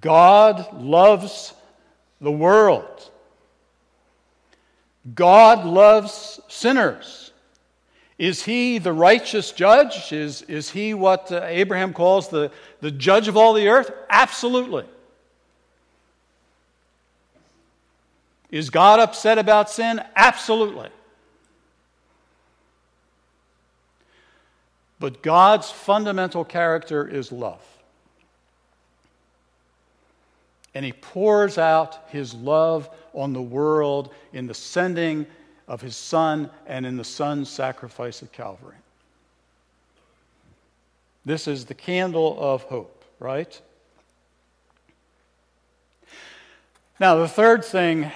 God 0.00 0.72
loves 0.82 1.54
the 2.20 2.32
world. 2.32 3.10
God 5.14 5.66
loves 5.66 6.40
sinners. 6.48 7.32
Is 8.18 8.44
he 8.44 8.78
the 8.78 8.92
righteous 8.92 9.50
judge? 9.50 10.12
Is, 10.12 10.42
is 10.42 10.70
he 10.70 10.94
what 10.94 11.32
uh, 11.32 11.42
Abraham 11.44 11.92
calls 11.92 12.28
the, 12.28 12.52
the 12.80 12.90
judge 12.90 13.26
of 13.26 13.36
all 13.36 13.52
the 13.52 13.68
earth? 13.68 13.90
Absolutely. 14.08 14.84
Is 18.50 18.70
God 18.70 19.00
upset 19.00 19.38
about 19.38 19.70
sin? 19.70 20.00
Absolutely. 20.14 20.90
But 25.02 25.20
God's 25.20 25.68
fundamental 25.68 26.44
character 26.44 27.08
is 27.08 27.32
love. 27.32 27.60
And 30.76 30.84
He 30.84 30.92
pours 30.92 31.58
out 31.58 32.08
His 32.10 32.32
love 32.34 32.88
on 33.12 33.32
the 33.32 33.42
world 33.42 34.14
in 34.32 34.46
the 34.46 34.54
sending 34.54 35.26
of 35.66 35.80
His 35.80 35.96
Son 35.96 36.48
and 36.68 36.86
in 36.86 36.96
the 36.96 37.02
Son's 37.02 37.50
sacrifice 37.50 38.22
at 38.22 38.30
Calvary. 38.30 38.76
This 41.24 41.48
is 41.48 41.64
the 41.64 41.74
candle 41.74 42.36
of 42.38 42.62
hope, 42.62 43.04
right? 43.18 43.60
Now, 47.00 47.16
the 47.16 47.26
third 47.26 47.64
thing 47.64 48.08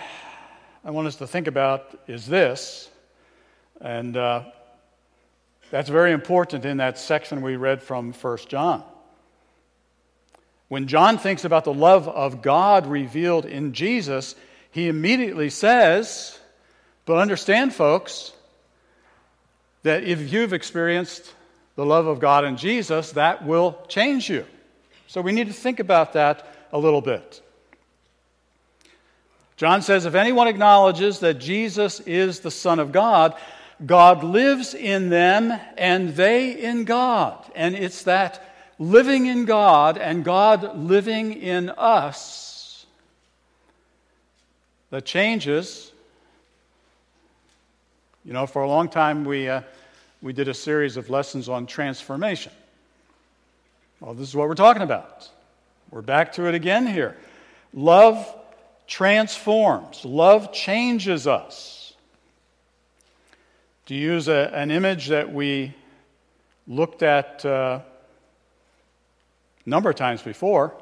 I 0.85 0.92
want 0.92 1.09
us 1.09 1.16
to 1.16 1.27
think 1.27 1.49
about 1.49 1.99
is 2.07 2.27
this, 2.27 2.90
and 3.81 4.16
uh, 4.16 4.44
that's 5.70 5.88
very 5.88 6.12
important 6.12 6.64
in 6.64 6.76
that 6.79 6.98
section 6.98 7.42
we 7.42 7.57
read 7.57 7.83
from 7.83 8.12
1 8.12 8.38
John. 8.48 8.83
When 10.68 10.88
John 10.88 11.18
thinks 11.18 11.44
about 11.44 11.64
the 11.64 11.74
love 11.74 12.09
of 12.09 12.42
God 12.42 12.87
revealed 12.87 13.44
in 13.44 13.72
Jesus, 13.72 14.35
he 14.70 14.88
immediately 14.88 15.50
says, 15.50 16.38
But 17.05 17.18
understand, 17.18 17.74
folks, 17.74 18.33
that 19.83 20.02
if 20.02 20.33
you've 20.33 20.52
experienced 20.52 21.33
the 21.76 21.87
love 21.87 22.07
of 22.07 22.18
God 22.18 22.44
in 22.44 22.57
Jesus, 22.57 23.12
that 23.12 23.46
will 23.46 23.79
change 23.88 24.29
you. 24.29 24.44
So 25.07 25.20
we 25.20 25.33
need 25.33 25.46
to 25.46 25.52
think 25.52 25.79
about 25.79 26.14
that 26.14 26.46
a 26.72 26.79
little 26.79 27.00
bit. 27.00 27.40
John 29.57 29.83
says, 29.83 30.05
If 30.05 30.14
anyone 30.14 30.48
acknowledges 30.48 31.20
that 31.20 31.35
Jesus 31.35 32.00
is 32.00 32.40
the 32.40 32.50
Son 32.50 32.79
of 32.81 32.92
God, 32.92 33.35
God 33.85 34.25
lives 34.25 34.75
in 34.75 35.11
them 35.11 35.59
and 35.77 36.15
they 36.17 36.53
in 36.53 36.85
God. 36.85 37.51
And 37.55 37.75
it's 37.75 38.05
that 38.05 38.43
living 38.79 39.27
in 39.27 39.45
God 39.45 39.99
and 39.99 40.25
God 40.25 40.79
living 40.79 41.35
in 41.35 41.71
us 41.71 42.87
that 44.91 45.05
changes. 45.05 45.93
You 48.25 48.33
know, 48.33 48.47
for 48.47 48.62
a 48.62 48.69
long 48.69 48.89
time 48.89 49.25
we, 49.25 49.49
uh, 49.49 49.62
we 50.23 50.33
did 50.33 50.49
a 50.49 50.55
series 50.55 50.97
of 50.97 51.11
lessons 51.11 51.49
on 51.49 51.67
transformation. 51.67 52.53
Well, 54.01 54.15
this 54.15 54.29
is 54.29 54.35
what 54.35 54.49
we're 54.49 54.55
talking 54.55 54.83
about. 54.83 55.29
We're 55.91 56.03
back 56.03 56.33
to 56.35 56.47
it 56.49 56.55
again 56.55 56.87
here. 56.87 57.17
Love 57.73 58.35
transforms, 58.87 60.05
love 60.05 60.53
changes 60.53 61.27
us. 61.27 61.76
To 63.87 63.94
use 63.94 64.27
a, 64.27 64.51
an 64.53 64.70
image 64.70 65.09
that 65.09 65.33
we 65.33 65.72
looked 66.66 67.03
at 67.03 67.44
uh, 67.44 67.81
a 69.64 69.68
number 69.68 69.90
of 69.90 69.96
times 69.96 70.22
before, 70.22 70.75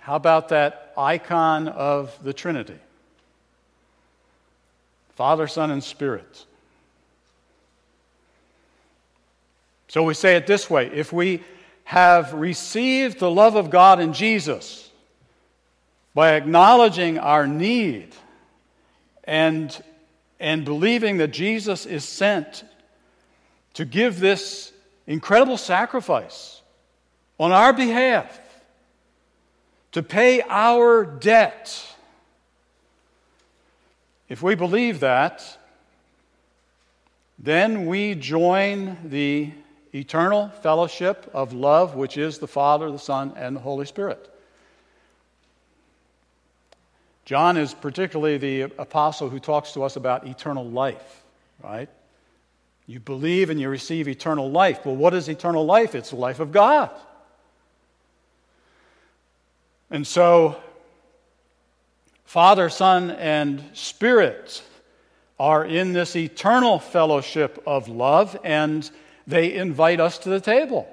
how 0.00 0.16
about 0.16 0.48
that 0.48 0.92
icon 0.96 1.68
of 1.68 2.18
the 2.24 2.32
Trinity? 2.32 2.78
Father, 5.14 5.46
Son, 5.46 5.70
and 5.70 5.84
Spirit. 5.84 6.46
So 9.88 10.02
we 10.02 10.14
say 10.14 10.36
it 10.36 10.46
this 10.46 10.70
way 10.70 10.86
if 10.86 11.12
we 11.12 11.42
have 11.84 12.32
received 12.32 13.18
the 13.18 13.30
love 13.30 13.56
of 13.56 13.68
God 13.68 14.00
in 14.00 14.14
Jesus 14.14 14.90
by 16.14 16.32
acknowledging 16.32 17.18
our 17.18 17.46
need 17.46 18.14
and, 19.24 19.82
and 20.42 20.64
believing 20.64 21.18
that 21.18 21.28
Jesus 21.28 21.86
is 21.86 22.04
sent 22.04 22.64
to 23.74 23.84
give 23.84 24.18
this 24.18 24.72
incredible 25.06 25.56
sacrifice 25.56 26.60
on 27.38 27.52
our 27.52 27.72
behalf, 27.72 28.40
to 29.92 30.02
pay 30.02 30.42
our 30.42 31.04
debt. 31.04 31.86
If 34.28 34.42
we 34.42 34.56
believe 34.56 35.00
that, 35.00 35.58
then 37.38 37.86
we 37.86 38.16
join 38.16 38.98
the 39.04 39.52
eternal 39.94 40.48
fellowship 40.48 41.30
of 41.32 41.52
love, 41.52 41.94
which 41.94 42.18
is 42.18 42.38
the 42.38 42.48
Father, 42.48 42.90
the 42.90 42.98
Son, 42.98 43.32
and 43.36 43.54
the 43.54 43.60
Holy 43.60 43.86
Spirit. 43.86 44.31
John 47.32 47.56
is 47.56 47.72
particularly 47.72 48.36
the 48.36 48.60
apostle 48.76 49.30
who 49.30 49.40
talks 49.40 49.72
to 49.72 49.84
us 49.84 49.96
about 49.96 50.26
eternal 50.26 50.68
life, 50.68 51.24
right? 51.64 51.88
You 52.86 53.00
believe 53.00 53.48
and 53.48 53.58
you 53.58 53.70
receive 53.70 54.06
eternal 54.06 54.50
life. 54.50 54.84
Well, 54.84 54.96
what 54.96 55.14
is 55.14 55.30
eternal 55.30 55.64
life? 55.64 55.94
It's 55.94 56.10
the 56.10 56.16
life 56.16 56.40
of 56.40 56.52
God. 56.52 56.90
And 59.90 60.06
so, 60.06 60.60
Father, 62.26 62.68
Son, 62.68 63.12
and 63.12 63.64
Spirit 63.72 64.62
are 65.40 65.64
in 65.64 65.94
this 65.94 66.14
eternal 66.14 66.78
fellowship 66.78 67.62
of 67.66 67.88
love, 67.88 68.36
and 68.44 68.90
they 69.26 69.54
invite 69.54 70.00
us 70.00 70.18
to 70.18 70.28
the 70.28 70.38
table 70.38 70.86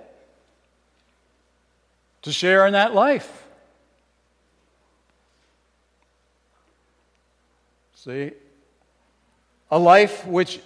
to 2.22 2.32
share 2.32 2.66
in 2.66 2.72
that 2.72 2.94
life. 2.94 3.44
See? 8.04 8.32
A 9.72 9.78
life 9.78 10.26
which 10.26 10.62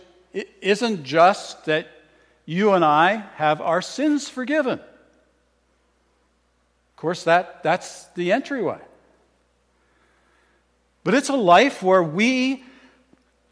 isn't 0.62 1.04
just 1.04 1.65
that 1.65 1.88
you 2.46 2.74
and 2.74 2.86
I 2.86 3.24
have 3.36 3.60
our 3.60 3.82
sins 3.82 4.30
forgiven. 4.30 4.80
Of 4.80 4.86
course, 6.96 7.24
that, 7.24 7.63
that's 7.63 8.06
the 8.10 8.32
entryway. 8.32 8.78
But 11.04 11.15
it's 11.15 11.30
a 11.30 11.36
life 11.36 11.82
where 11.82 12.04
we 12.04 12.63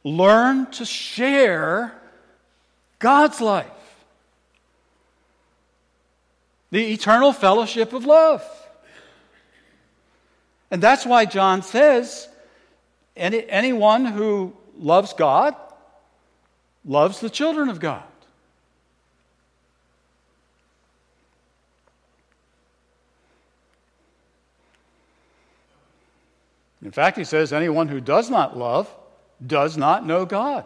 learn 0.04 0.70
to 0.72 0.86
share 0.86 2.00
God's 3.00 3.42
life, 3.42 3.66
the 6.70 6.94
eternal 6.94 7.34
fellowship 7.34 7.94
of 7.94 8.06
love. 8.06 8.44
And 10.70 10.84
that's 10.84 11.04
why 11.04 11.26
John 11.26 11.64
says 11.64 12.28
any, 13.16 13.50
anyone 13.50 14.06
who 14.06 14.54
loves 14.78 15.14
God 15.14 15.56
loves 16.86 17.20
the 17.20 17.30
children 17.30 17.70
of 17.70 17.80
God. 17.80 18.04
In 26.84 26.92
fact, 26.92 27.18
he 27.18 27.24
says, 27.24 27.54
anyone 27.54 27.88
who 27.88 28.02
does 28.02 28.30
not 28.30 28.58
love 28.58 28.94
does 29.46 29.78
not 29.78 30.06
know 30.06 30.26
God. 30.26 30.66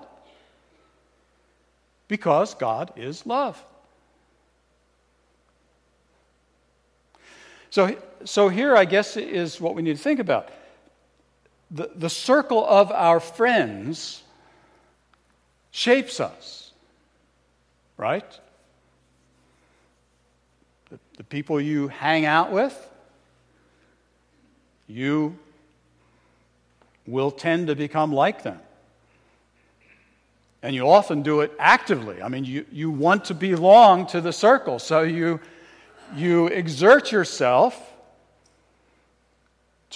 Because 2.07 2.53
God 2.53 2.93
is 2.95 3.25
love. 3.25 3.61
So, 7.69 7.97
so 8.23 8.47
here, 8.47 8.77
I 8.77 8.85
guess, 8.85 9.17
is 9.17 9.59
what 9.59 9.75
we 9.75 9.81
need 9.81 9.97
to 9.97 10.01
think 10.01 10.19
about 10.19 10.49
the, 11.71 11.89
the 11.95 12.09
circle 12.09 12.65
of 12.65 12.91
our 12.91 13.19
friends 13.19 14.23
shapes 15.71 16.19
us, 16.19 16.71
right? 17.97 18.39
The, 20.89 20.99
the 21.17 21.23
people 21.23 21.59
you 21.59 21.87
hang 21.87 22.25
out 22.25 22.51
with, 22.51 22.89
you 24.87 25.37
will 27.07 27.31
tend 27.31 27.67
to 27.67 27.75
become 27.75 28.13
like 28.13 28.43
them. 28.43 28.59
And 30.61 30.73
you 30.73 30.89
often 30.89 31.21
do 31.21 31.41
it 31.41 31.51
actively. 31.59 32.21
I 32.21 32.27
mean, 32.27 32.45
you, 32.45 32.65
you 32.71 32.89
want 32.89 33.25
to 33.25 33.33
belong 33.35 34.07
to 34.07 34.21
the 34.21 34.33
circle, 34.33 34.79
so 34.79 35.01
you, 35.01 35.39
you 36.15 36.47
exert 36.47 37.11
yourself 37.11 37.94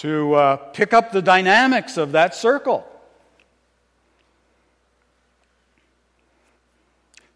to 0.00 0.32
uh, 0.32 0.56
pick 0.56 0.94
up 0.94 1.12
the 1.12 1.20
dynamics 1.20 1.98
of 1.98 2.12
that 2.12 2.34
circle. 2.34 2.86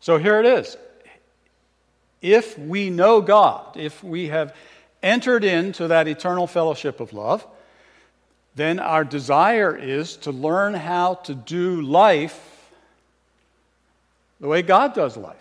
So 0.00 0.16
here 0.16 0.40
it 0.40 0.46
is. 0.46 0.78
If 2.22 2.58
we 2.58 2.88
know 2.88 3.20
God, 3.20 3.76
if 3.76 4.02
we 4.02 4.28
have 4.28 4.56
entered 5.02 5.44
into 5.44 5.88
that 5.88 6.08
eternal 6.08 6.46
fellowship 6.46 7.00
of 7.00 7.12
love, 7.12 7.46
then 8.54 8.78
our 8.78 9.04
desire 9.04 9.76
is 9.76 10.16
to 10.18 10.32
learn 10.32 10.72
how 10.72 11.16
to 11.16 11.34
do 11.34 11.82
life 11.82 12.70
the 14.40 14.48
way 14.48 14.62
God 14.62 14.94
does 14.94 15.18
life. 15.18 15.36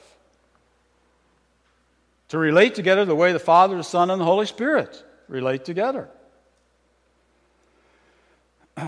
To 2.30 2.38
relate 2.38 2.76
together 2.76 3.06
the 3.06 3.16
way 3.16 3.32
the 3.32 3.40
Father, 3.40 3.78
the 3.78 3.84
Son, 3.84 4.10
and 4.10 4.20
the 4.20 4.26
Holy 4.26 4.46
Spirit 4.46 5.02
relate 5.30 5.64
together. 5.64 6.10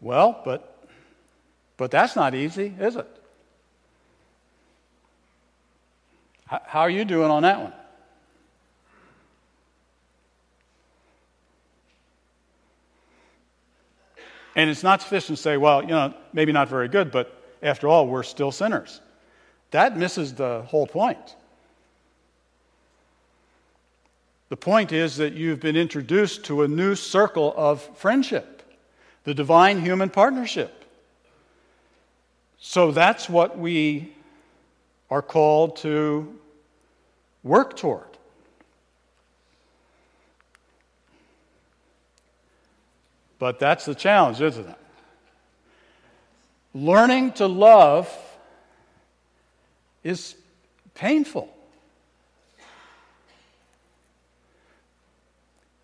well, 0.00 0.40
but, 0.44 0.86
but 1.76 1.90
that's 1.90 2.16
not 2.16 2.34
easy, 2.34 2.74
is 2.78 2.96
it? 2.96 3.06
How 6.46 6.80
are 6.80 6.90
you 6.90 7.04
doing 7.04 7.30
on 7.30 7.42
that 7.42 7.60
one? 7.60 7.72
And 14.56 14.68
it's 14.68 14.82
not 14.82 15.00
sufficient 15.00 15.38
to 15.38 15.42
say, 15.42 15.56
well, 15.56 15.80
you 15.82 15.88
know, 15.88 16.12
maybe 16.32 16.50
not 16.52 16.68
very 16.68 16.88
good, 16.88 17.12
but 17.12 17.40
after 17.62 17.86
all, 17.86 18.08
we're 18.08 18.24
still 18.24 18.50
sinners. 18.50 19.00
That 19.70 19.96
misses 19.96 20.34
the 20.34 20.62
whole 20.62 20.86
point. 20.86 21.36
The 24.50 24.56
point 24.56 24.90
is 24.90 25.16
that 25.18 25.32
you've 25.32 25.60
been 25.60 25.76
introduced 25.76 26.44
to 26.46 26.62
a 26.62 26.68
new 26.68 26.96
circle 26.96 27.54
of 27.56 27.82
friendship, 27.96 28.62
the 29.22 29.32
divine 29.32 29.80
human 29.80 30.10
partnership. 30.10 30.84
So 32.58 32.90
that's 32.90 33.28
what 33.28 33.56
we 33.56 34.12
are 35.08 35.22
called 35.22 35.76
to 35.76 36.36
work 37.44 37.76
toward. 37.76 38.08
But 43.38 43.60
that's 43.60 43.84
the 43.84 43.94
challenge, 43.94 44.40
isn't 44.40 44.68
it? 44.68 44.76
Learning 46.74 47.32
to 47.34 47.46
love 47.46 48.12
is 50.02 50.34
painful. 50.94 51.54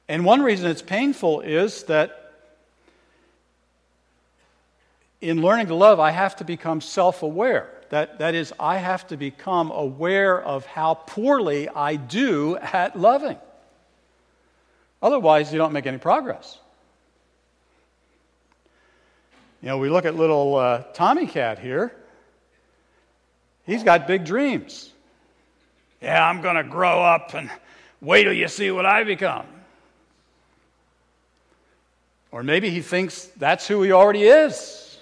And 0.08 0.24
one 0.24 0.42
reason 0.42 0.70
it's 0.70 0.82
painful 0.82 1.40
is 1.40 1.84
that 1.84 2.32
in 5.20 5.42
learning 5.42 5.66
to 5.68 5.74
love, 5.74 5.98
I 5.98 6.10
have 6.10 6.36
to 6.36 6.44
become 6.44 6.80
self 6.80 7.22
aware. 7.22 7.70
That, 7.90 8.18
that 8.18 8.34
is, 8.34 8.52
I 8.58 8.78
have 8.78 9.06
to 9.08 9.16
become 9.16 9.70
aware 9.70 10.40
of 10.40 10.66
how 10.66 10.94
poorly 10.94 11.68
I 11.68 11.96
do 11.96 12.56
at 12.56 12.98
loving. 12.98 13.38
Otherwise, 15.02 15.52
you 15.52 15.58
don't 15.58 15.72
make 15.72 15.86
any 15.86 15.98
progress. 15.98 16.58
You 19.62 19.68
know, 19.68 19.78
we 19.78 19.88
look 19.88 20.04
at 20.04 20.16
little 20.16 20.56
uh, 20.56 20.82
Tommy 20.94 21.26
Cat 21.26 21.58
here. 21.58 21.94
He's 23.64 23.82
got 23.82 24.06
big 24.06 24.24
dreams. 24.24 24.92
Yeah, 26.00 26.28
I'm 26.28 26.40
going 26.40 26.56
to 26.56 26.64
grow 26.64 27.02
up 27.02 27.34
and 27.34 27.50
wait 28.00 28.24
till 28.24 28.32
you 28.32 28.48
see 28.48 28.70
what 28.70 28.86
I 28.86 29.04
become. 29.04 29.46
Or 32.36 32.42
maybe 32.42 32.68
he 32.68 32.82
thinks 32.82 33.24
that's 33.38 33.66
who 33.66 33.80
he 33.80 33.92
already 33.92 34.24
is. 34.24 34.98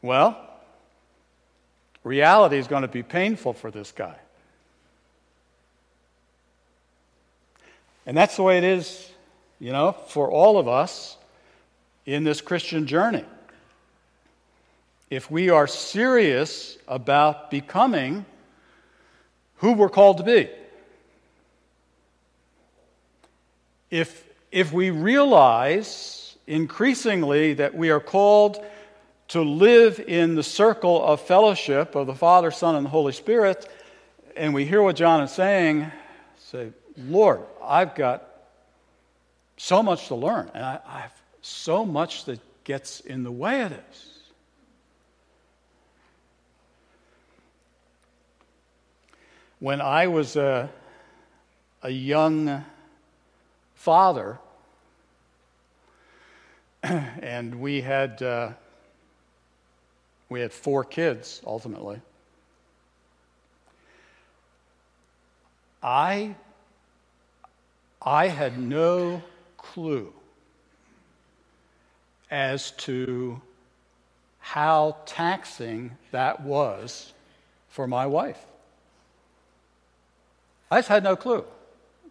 Well, 0.00 0.42
reality 2.02 2.56
is 2.56 2.66
going 2.66 2.80
to 2.80 2.88
be 2.88 3.02
painful 3.02 3.52
for 3.52 3.70
this 3.70 3.92
guy. 3.92 4.16
And 8.06 8.16
that's 8.16 8.36
the 8.36 8.42
way 8.42 8.56
it 8.56 8.64
is, 8.64 9.10
you 9.60 9.70
know, 9.70 9.92
for 9.92 10.30
all 10.30 10.56
of 10.56 10.66
us 10.66 11.18
in 12.06 12.24
this 12.24 12.40
Christian 12.40 12.86
journey. 12.86 13.26
if 15.10 15.30
we 15.30 15.50
are 15.50 15.66
serious 15.66 16.78
about 16.88 17.50
becoming 17.50 18.24
who 19.56 19.74
we're 19.74 19.90
called 19.90 20.16
to 20.16 20.22
be. 20.22 20.48
If, 23.90 24.24
if 24.50 24.72
we 24.72 24.90
realize 24.90 26.36
increasingly 26.46 27.54
that 27.54 27.74
we 27.74 27.90
are 27.90 28.00
called 28.00 28.64
to 29.28 29.42
live 29.42 30.00
in 30.00 30.34
the 30.34 30.42
circle 30.42 31.04
of 31.04 31.20
fellowship 31.20 31.94
of 31.94 32.06
the 32.06 32.14
Father, 32.14 32.50
Son, 32.50 32.74
and 32.74 32.86
the 32.86 32.90
Holy 32.90 33.12
Spirit, 33.12 33.68
and 34.36 34.54
we 34.54 34.64
hear 34.64 34.82
what 34.82 34.96
John 34.96 35.22
is 35.22 35.30
saying, 35.32 35.90
say, 36.38 36.72
Lord, 36.96 37.42
I've 37.62 37.94
got 37.94 38.26
so 39.58 39.82
much 39.82 40.08
to 40.08 40.14
learn, 40.14 40.50
and 40.54 40.64
I, 40.64 40.78
I 40.86 41.00
have 41.00 41.12
so 41.42 41.84
much 41.84 42.24
that 42.24 42.40
gets 42.64 43.00
in 43.00 43.24
the 43.24 43.32
way 43.32 43.62
of 43.62 43.70
this. 43.70 44.18
When 49.58 49.80
I 49.80 50.06
was 50.06 50.36
a, 50.36 50.70
a 51.82 51.90
young 51.90 52.64
father, 53.78 54.38
and 56.82 57.60
we 57.60 57.80
had 57.80 58.20
uh, 58.20 58.50
we 60.28 60.40
had 60.40 60.52
four 60.52 60.82
kids 60.82 61.40
ultimately. 61.46 62.00
I 65.80 66.34
I 68.02 68.26
had 68.26 68.58
no 68.58 69.22
clue 69.56 70.12
as 72.32 72.72
to 72.72 73.40
how 74.40 74.96
taxing 75.06 75.92
that 76.10 76.42
was 76.42 77.12
for 77.68 77.86
my 77.86 78.06
wife. 78.06 78.44
I 80.68 80.78
just 80.78 80.88
had 80.88 81.04
no 81.04 81.14
clue. 81.14 81.44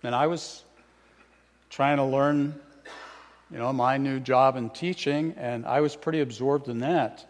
And 0.01 0.15
I 0.15 0.27
was 0.27 0.63
trying 1.77 1.97
to 1.97 2.03
learn, 2.03 2.59
you 3.51 3.57
know, 3.59 3.71
my 3.71 3.97
new 3.97 4.19
job 4.19 4.55
in 4.55 4.67
teaching, 4.71 5.35
and 5.37 5.63
I 5.63 5.81
was 5.81 5.95
pretty 5.95 6.21
absorbed 6.21 6.69
in 6.69 6.79
that. 6.79 7.23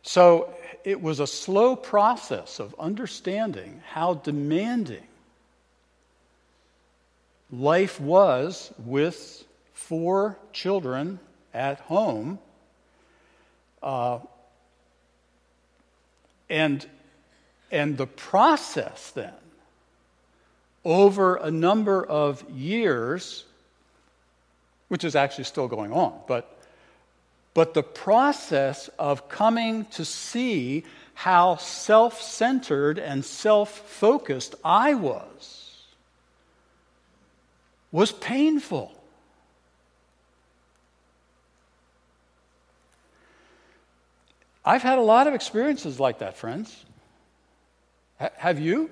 So 0.00 0.54
it 0.82 1.02
was 1.02 1.20
a 1.20 1.26
slow 1.26 1.76
process 1.76 2.60
of 2.60 2.74
understanding 2.78 3.82
how 3.90 4.14
demanding 4.14 5.06
life 7.50 8.00
was 8.00 8.72
with 8.78 9.44
four 9.74 10.38
children 10.54 11.20
at 11.52 11.78
home. 11.80 12.38
Uh, 13.82 14.20
and, 16.48 16.86
and 17.70 17.98
the 17.98 18.06
process 18.06 19.10
then, 19.10 19.34
over 20.84 21.36
a 21.36 21.50
number 21.50 22.04
of 22.04 22.48
years, 22.50 23.44
which 24.88 25.04
is 25.04 25.14
actually 25.14 25.44
still 25.44 25.68
going 25.68 25.92
on, 25.92 26.18
but, 26.26 26.58
but 27.54 27.74
the 27.74 27.82
process 27.82 28.88
of 28.98 29.28
coming 29.28 29.84
to 29.86 30.04
see 30.04 30.84
how 31.14 31.56
self 31.56 32.20
centered 32.20 32.98
and 32.98 33.24
self 33.24 33.70
focused 33.70 34.54
I 34.64 34.94
was 34.94 35.62
was 37.92 38.10
painful. 38.10 38.92
I've 44.64 44.82
had 44.82 44.98
a 44.98 45.02
lot 45.02 45.26
of 45.26 45.34
experiences 45.34 46.00
like 46.00 46.20
that, 46.20 46.36
friends. 46.36 46.84
H- 48.20 48.30
have 48.36 48.58
you? 48.60 48.90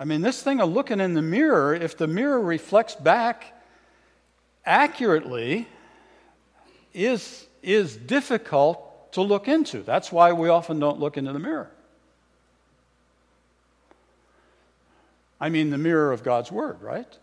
I 0.00 0.04
mean, 0.04 0.22
this 0.22 0.42
thing 0.42 0.62
of 0.62 0.72
looking 0.72 0.98
in 0.98 1.12
the 1.12 1.20
mirror, 1.20 1.74
if 1.74 1.94
the 1.94 2.06
mirror 2.06 2.40
reflects 2.40 2.94
back 2.94 3.52
accurately, 4.64 5.68
is, 6.94 7.46
is 7.62 7.98
difficult 7.98 9.12
to 9.12 9.20
look 9.20 9.46
into. 9.46 9.82
That's 9.82 10.10
why 10.10 10.32
we 10.32 10.48
often 10.48 10.80
don't 10.80 10.98
look 10.98 11.18
into 11.18 11.34
the 11.34 11.38
mirror. 11.38 11.70
I 15.38 15.50
mean, 15.50 15.68
the 15.68 15.78
mirror 15.78 16.12
of 16.12 16.22
God's 16.22 16.50
Word, 16.50 16.80
right? 16.80 17.18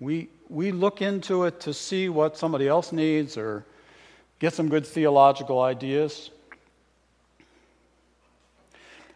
We, 0.00 0.28
we 0.50 0.70
look 0.70 1.00
into 1.00 1.44
it 1.44 1.60
to 1.60 1.72
see 1.72 2.10
what 2.10 2.36
somebody 2.36 2.68
else 2.68 2.92
needs 2.92 3.38
or 3.38 3.64
get 4.38 4.52
some 4.52 4.68
good 4.68 4.86
theological 4.86 5.60
ideas. 5.60 6.30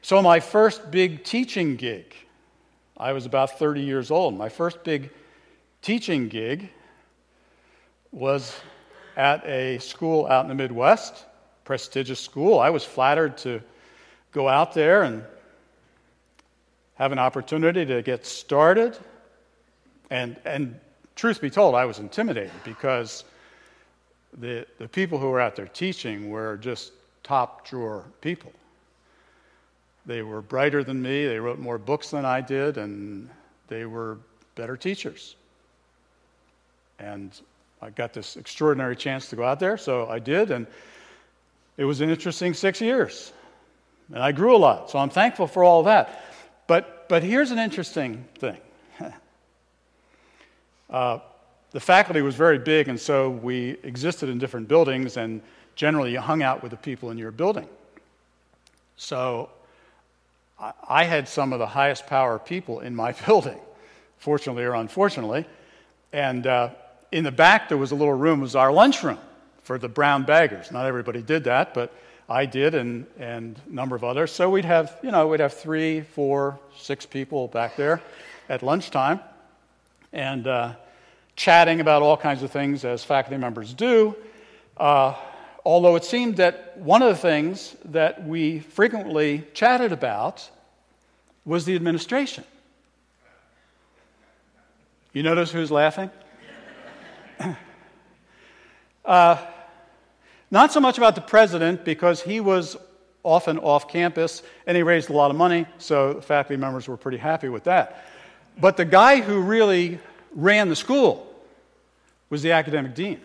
So, 0.03 0.23
my 0.23 0.41
first 0.41 0.91
big 0.91 1.25
teaching 1.25 1.77
gig, 1.77 2.15
I 2.97 3.13
was 3.13 3.27
about 3.27 3.59
30 3.59 3.83
years 3.83 4.11
old. 4.11 4.37
My 4.37 4.49
first 4.49 4.83
big 4.83 5.11
teaching 5.83 6.29
gig 6.29 6.71
was 8.11 8.59
at 9.17 9.45
a 9.47 9.79
school 9.79 10.27
out 10.27 10.45
in 10.45 10.49
the 10.49 10.55
Midwest, 10.55 11.27
prestigious 11.65 12.19
school. 12.19 12.59
I 12.59 12.71
was 12.71 12.83
flattered 12.83 13.37
to 13.39 13.61
go 14.33 14.49
out 14.49 14.73
there 14.73 15.03
and 15.03 15.23
have 16.95 17.13
an 17.13 17.19
opportunity 17.19 17.85
to 17.85 18.01
get 18.01 18.25
started. 18.25 18.97
And, 20.11 20.37
and 20.47 20.81
truth 21.15 21.43
be 21.43 21.51
told, 21.51 21.75
I 21.75 21.85
was 21.85 21.99
intimidated 21.99 22.53
because 22.65 23.25
the, 24.39 24.67
the 24.79 24.89
people 24.89 25.19
who 25.19 25.29
were 25.29 25.41
out 25.41 25.57
there 25.57 25.67
teaching 25.67 26.31
were 26.31 26.57
just 26.57 26.93
top 27.23 27.69
drawer 27.69 28.05
people. 28.23 28.53
They 30.07 30.23
were 30.23 30.41
brighter 30.41 30.83
than 30.83 31.01
me, 31.01 31.27
they 31.27 31.39
wrote 31.39 31.59
more 31.59 31.79
books 31.79 32.11
than 32.11 32.25
I 32.25 32.41
did, 32.41 32.79
and 32.79 33.29
they 33.69 33.85
were 33.85 34.19
better 34.55 34.77
teachers. 34.77 35.37
And 36.99 37.39
I 37.83 37.91
got 37.91 38.13
this 38.13 38.37
extraordinary 38.37 38.97
chance 38.97 39.29
to 39.31 39.37
go 39.37 39.45
out 39.45 39.61
there, 39.61 39.77
so 39.77 40.07
I 40.09 40.19
did, 40.19 40.51
and 40.51 40.67
it 41.77 41.85
was 41.85 42.01
an 42.01 42.11
interesting 42.11 42.55
six 42.55 42.81
years. 42.81 43.33
And 44.13 44.23
I 44.23 44.33
grew 44.33 44.55
a 44.55 44.59
lot, 44.59 44.91
so 44.91 44.99
I'm 44.99 45.11
thankful 45.11 45.47
for 45.47 45.65
all 45.65 45.85
that. 45.85 46.25
But, 46.67 47.09
but 47.09 47.23
here's 47.23 47.51
an 47.51 47.59
interesting 47.59 48.25
thing. 48.39 48.59
uh, 50.91 51.19
the 51.71 51.81
faculty 51.81 52.21
was 52.21 52.35
very 52.35 52.59
big, 52.59 52.89
and 52.89 52.99
so 52.99 53.31
we 53.31 53.77
existed 53.83 54.29
in 54.29 54.39
different 54.39 54.69
buildings, 54.69 55.17
and 55.17 55.41
generally 55.75 56.13
you 56.13 56.21
hung 56.21 56.43
out 56.43 56.63
with 56.63 56.71
the 56.71 56.77
people 56.77 57.11
in 57.11 57.19
your 57.19 57.31
building. 57.31 57.69
So 58.97 59.49
I, 60.89 61.05
had 61.05 61.29
some 61.29 61.53
of 61.53 61.59
the 61.59 61.67
highest 61.67 62.07
power 62.07 62.39
people 62.39 62.81
in 62.81 62.95
my 62.95 63.13
building, 63.27 63.59
fortunately 64.19 64.65
or 64.65 64.75
unfortunately. 64.75 65.47
And 66.13 66.47
uh, 66.47 66.71
in 67.13 67.25
the 67.25 67.33
back, 67.33 67.69
there 67.69 67.79
was 67.79 67.93
a 67.93 67.95
little 67.95 68.15
room, 68.15 68.41
was 68.41 68.57
our 68.57 68.73
lunchroom 68.73 69.19
for 69.63 69.79
the 69.79 69.89
brown 69.89 70.25
baggers. 70.25 70.71
Not 70.71 70.87
everybody 70.87 71.23
did 71.23 71.45
that, 71.45 71.73
but 71.75 71.93
I 72.29 72.47
did 72.47 72.75
and, 72.75 73.07
and 73.19 73.61
a 73.69 73.75
number 73.75 73.97
of 73.97 74.05
others. 74.05 74.31
So 74.31 74.51
we'd 74.51 74.65
have, 74.65 74.97
you 75.03 75.11
know, 75.11 75.29
we'd 75.29 75.41
have 75.41 75.55
three, 75.55 76.03
four, 76.03 76.59
six 76.77 77.07
people 77.07 77.49
back 77.49 77.77
there 77.77 78.01
at 78.49 78.63
lunchtime 78.63 79.21
and 80.13 80.47
uh, 80.47 80.75
chatting 81.37 81.81
about 81.81 82.03
all 82.03 82.17
kinds 82.17 82.43
of 82.43 82.51
things 82.51 82.85
as 82.85 83.03
faculty 83.03 83.37
members 83.37 83.73
do. 83.73 84.15
Uh, 84.77 85.15
although 85.65 85.97
it 85.97 86.05
seemed 86.05 86.37
that 86.37 86.79
one 86.79 87.03
of 87.03 87.09
the 87.09 87.21
things 87.21 87.77
that 87.87 88.27
we 88.27 88.61
frequently 88.61 89.45
chatted 89.55 89.93
about 89.93 90.49
was 91.45 91.65
the 91.65 91.75
administration. 91.75 92.45
You 95.13 95.23
notice 95.23 95.51
who's 95.51 95.71
laughing? 95.71 96.11
uh, 99.05 99.37
not 100.51 100.73
so 100.73 100.81
much 100.81 100.99
about 100.99 101.15
the 101.15 101.21
president, 101.21 101.85
because 101.85 102.23
he 102.23 102.41
was 102.41 102.77
often 103.23 103.59
off 103.59 103.89
campus 103.89 104.43
and 104.67 104.77
he 104.77 104.83
raised 104.83 105.11
a 105.11 105.13
lot 105.13 105.31
of 105.31 105.37
money, 105.37 105.67
so 105.79 106.15
the 106.15 106.23
faculty 106.23 106.57
members 106.57 106.89
were 106.89 106.97
pretty 106.97 107.19
happy 107.19 107.49
with 107.49 107.65
that. 107.65 108.05
But 108.59 108.77
the 108.77 108.85
guy 108.85 109.21
who 109.21 109.41
really 109.41 109.99
ran 110.35 110.69
the 110.69 110.77
school 110.77 111.27
was 112.29 112.43
the 112.43 112.53
academic 112.53 112.95
dean. 112.95 113.21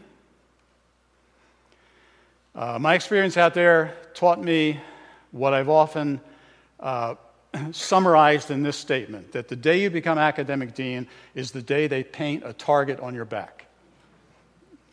Uh, 2.56 2.80
my 2.80 2.94
experience 2.94 3.36
out 3.36 3.54
there 3.54 3.94
taught 4.14 4.42
me 4.42 4.80
what 5.32 5.54
I've 5.54 5.68
often 5.68 6.22
uh, 6.80 7.16
summarized 7.74 8.50
in 8.50 8.64
this 8.64 8.78
statement 8.78 9.34
that 9.34 9.50
the 9.50 9.58
day 9.58 9.82
you 9.82 9.90
become 9.90 10.18
academic 10.18 10.74
dean 10.74 11.06
is 11.34 11.52
the 11.52 11.62
day 11.62 11.88
they 11.88 12.02
paint 12.02 12.44
a 12.46 12.54
target 12.54 13.02
on 13.02 13.14
your 13.14 13.26
back. 13.26 13.66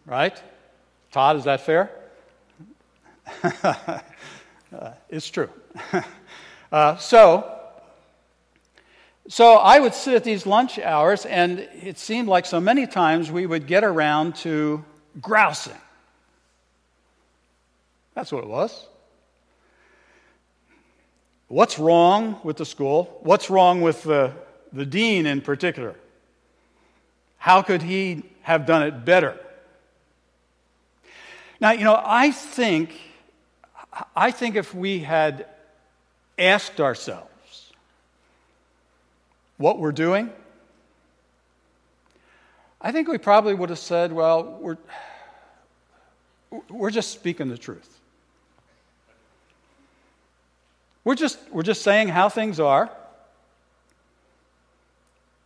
Right? 0.07 0.43
Todd, 1.13 1.37
is 1.37 1.45
that 1.45 1.61
fair? 1.61 1.93
uh, 3.63 4.01
it's 5.09 5.31
true. 5.31 5.49
uh, 6.73 6.97
so, 6.97 7.61
so 9.29 9.55
I 9.55 9.79
would 9.79 9.95
sit 9.95 10.15
at 10.15 10.25
these 10.25 10.47
lunch 10.47 10.81
hours, 10.81 11.27
and 11.27 11.61
it 11.61 11.97
seemed 11.97 12.27
like 12.27 12.45
so 12.45 12.61
many 12.61 12.89
times 12.89 13.31
we 13.31 13.47
would 13.47 13.69
get 13.69 13.85
around 13.85 14.35
to 14.37 14.85
grousing. 15.21 15.77
That's 18.15 18.31
what 18.33 18.45
it 18.45 18.51
was. 18.51 18.87
What's 21.49 21.79
wrong 21.79 22.41
with 22.43 22.57
the 22.57 22.65
school? 22.65 23.19
What's 23.23 23.51
wrong 23.51 23.83
with 23.83 24.05
the, 24.05 24.33
the 24.73 24.87
dean 24.87 25.27
in 25.27 25.41
particular? 25.43 25.95
How 27.37 27.61
could 27.61 27.83
he 27.83 28.23
have 28.43 28.67
done 28.67 28.83
it 28.85 29.05
better? 29.05 29.39
Now, 31.61 31.73
you 31.73 31.85
know, 31.85 32.01
I 32.03 32.31
think, 32.33 32.99
I 34.17 34.31
think 34.31 34.57
if 34.57 34.75
we 34.75 35.01
had 35.01 35.47
asked 36.39 36.81
ourselves 36.81 37.73
what 39.59 39.79
we're 39.79 39.93
doing, 39.93 40.31
I 42.81 42.93
think 42.93 43.09
we 43.09 43.19
probably 43.19 43.55
would 43.55 43.71
have 43.71 43.79
said, 43.79 44.13
well, 44.13 44.59
we're, 44.61 44.79
we're 46.69 46.91
just 46.91 47.11
speaking 47.11 47.49
the 47.49 47.59
truth. 47.59 48.01
We're 51.05 51.15
just, 51.15 51.39
we're 51.51 51.63
just 51.63 51.83
saying 51.83 52.09
how 52.09 52.29
things 52.29 52.61
are. 52.61 52.91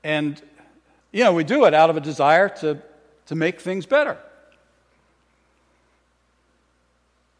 And, 0.04 0.40
you 1.12 1.24
know, 1.24 1.32
we 1.32 1.44
do 1.44 1.64
it 1.64 1.74
out 1.74 1.90
of 1.90 1.96
a 1.96 2.00
desire 2.00 2.48
to, 2.60 2.78
to 3.26 3.34
make 3.34 3.60
things 3.60 3.86
better. 3.86 4.18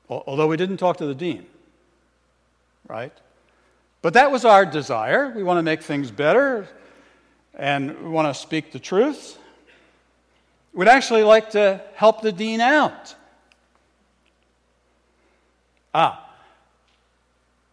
Although 0.09 0.47
we 0.47 0.57
didn't 0.57 0.79
talk 0.79 0.99
to 0.99 1.07
the 1.07 1.15
dean, 1.15 1.47
right? 2.89 3.13
But 4.03 4.15
that 4.15 4.31
was 4.31 4.45
our 4.45 4.65
desire. 4.65 5.33
We 5.35 5.43
want 5.43 5.59
to 5.59 5.63
make 5.63 5.83
things 5.83 6.11
better 6.11 6.69
and 7.55 7.99
we 8.03 8.09
want 8.09 8.33
to 8.33 8.41
speak 8.41 8.73
the 8.73 8.79
truth. 8.79 9.39
We'd 10.73 10.89
actually 10.89 11.23
like 11.23 11.51
to 11.51 11.83
help 11.95 12.23
the 12.23 12.31
dean 12.31 12.61
out. 12.61 13.15
Ah, 15.95 16.26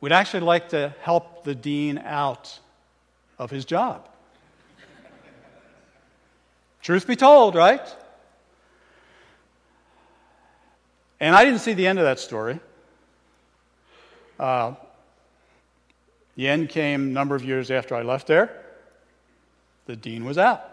we'd 0.04 0.12
actually 0.12 0.42
like 0.42 0.68
to 0.68 0.94
help 1.00 1.46
the 1.46 1.56
dean 1.56 1.98
out 1.98 2.60
of 3.40 3.50
his 3.50 3.64
job. 3.64 4.06
Truth 6.82 7.08
be 7.08 7.16
told, 7.16 7.56
right? 7.56 7.88
And 11.22 11.34
I 11.34 11.46
didn't 11.46 11.62
see 11.62 11.72
the 11.72 11.88
end 11.88 12.00
of 12.00 12.04
that 12.04 12.20
story. 12.20 12.60
Uh, 14.38 14.74
the 16.36 16.50
end 16.50 16.68
came 16.68 17.04
a 17.04 17.12
number 17.14 17.34
of 17.34 17.46
years 17.46 17.72
after 17.72 17.96
I 17.96 18.02
left 18.02 18.28
there. 18.28 18.62
The 19.86 19.96
dean 19.96 20.26
was 20.26 20.38
out. 20.38 20.66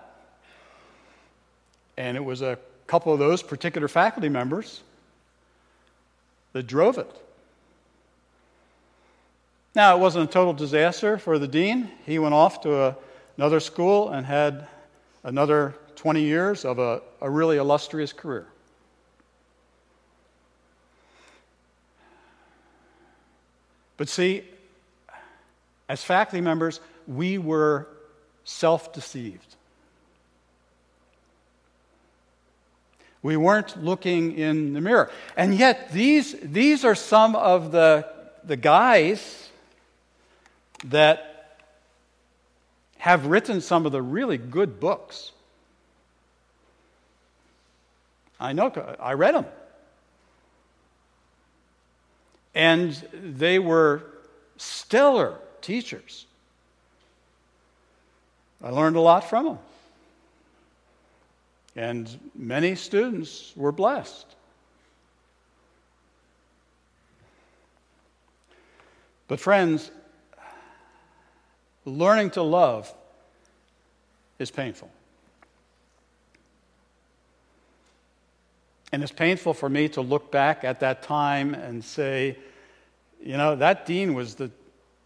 And 1.97 2.17
it 2.17 2.25
was 2.25 2.43
a 2.43 2.59
couple 2.89 3.13
of 3.13 3.21
those 3.21 3.45
particular 3.45 3.87
faculty 3.87 4.29
members 4.29 4.83
that 6.53 6.65
drove 6.65 6.99
it. 6.99 7.30
Now, 9.75 9.97
it 9.97 10.01
wasn't 10.01 10.29
a 10.29 10.33
total 10.33 10.53
disaster 10.53 11.17
for 11.17 11.39
the 11.39 11.47
dean. 11.47 11.91
He 12.05 12.19
went 12.19 12.35
off 12.35 12.63
to 12.63 12.83
a, 12.83 12.97
another 13.37 13.61
school 13.61 14.09
and 14.09 14.27
had 14.27 14.67
another 15.23 15.77
20 15.95 16.23
years 16.23 16.65
of 16.65 16.79
a, 16.79 17.03
a 17.21 17.31
really 17.31 17.57
illustrious 17.57 18.13
career. 18.13 18.47
But 23.97 24.09
see, 24.09 24.45
as 25.89 26.03
faculty 26.03 26.41
members, 26.41 26.81
we 27.07 27.39
were 27.39 27.87
self 28.45 28.93
deceived. 28.93 29.55
We 33.23 33.37
weren't 33.37 33.85
looking 33.85 34.33
in 34.37 34.73
the 34.73 34.81
mirror. 34.81 35.11
And 35.37 35.55
yet, 35.55 35.93
these, 35.93 36.35
these 36.43 36.85
are 36.85 36.95
some 36.95 37.37
of 37.37 37.71
the, 37.71 38.09
the 38.43 38.57
guys 38.57 39.50
that 40.85 41.59
have 42.99 43.27
written 43.27 43.61
some 43.61 43.87
of 43.87 43.93
the 43.93 44.03
really 44.03 44.39
good 44.39 44.81
books. 44.81 45.33
I 48.39 48.53
know, 48.53 48.71
I 49.01 49.15
read 49.15 49.35
them. 49.35 49.47
And 52.55 52.93
they 53.13 53.59
were 53.59 54.05
stellar 54.57 55.39
teachers. 55.61 56.27
I 58.63 58.71
learned 58.71 58.97
a 58.97 59.01
lot 59.01 59.29
from 59.29 59.45
them. 59.47 59.59
And 61.77 62.31
many 62.35 62.75
students 62.75 63.53
were 63.57 63.73
blessed. 63.73 64.27
But, 69.29 69.39
friends, 69.39 69.91
learning 71.85 72.31
to 72.31 72.43
love 72.43 72.93
is 74.39 74.51
painful. 74.51 74.91
And 78.93 79.03
it's 79.03 79.13
painful 79.13 79.55
for 79.55 79.69
me 79.69 79.89
to 79.91 80.01
look 80.01 80.33
back 80.33 80.65
at 80.65 80.81
that 80.81 81.03
time 81.03 81.55
and 81.55 81.85
say, 81.85 82.37
you 83.23 83.37
know, 83.37 83.55
that 83.57 83.87
dean 83.87 84.15
was 84.15 84.35
the, 84.35 84.51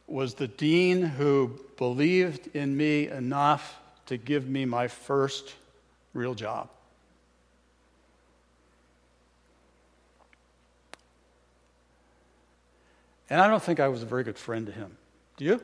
was 0.06 0.34
the 0.34 0.48
dean 0.48 1.02
who 1.02 1.58
believed 1.76 2.54
in 2.54 2.76
me 2.76 3.08
enough 3.08 3.78
to 4.06 4.16
give 4.16 4.48
me 4.48 4.64
my 4.64 4.88
first 4.88 5.54
real 6.14 6.34
job. 6.34 6.70
And 13.28 13.40
I 13.40 13.48
don't 13.48 13.62
think 13.62 13.80
I 13.80 13.88
was 13.88 14.02
a 14.02 14.06
very 14.06 14.22
good 14.22 14.38
friend 14.38 14.66
to 14.66 14.72
him. 14.72 14.96
Do 15.36 15.44
you? 15.44 15.62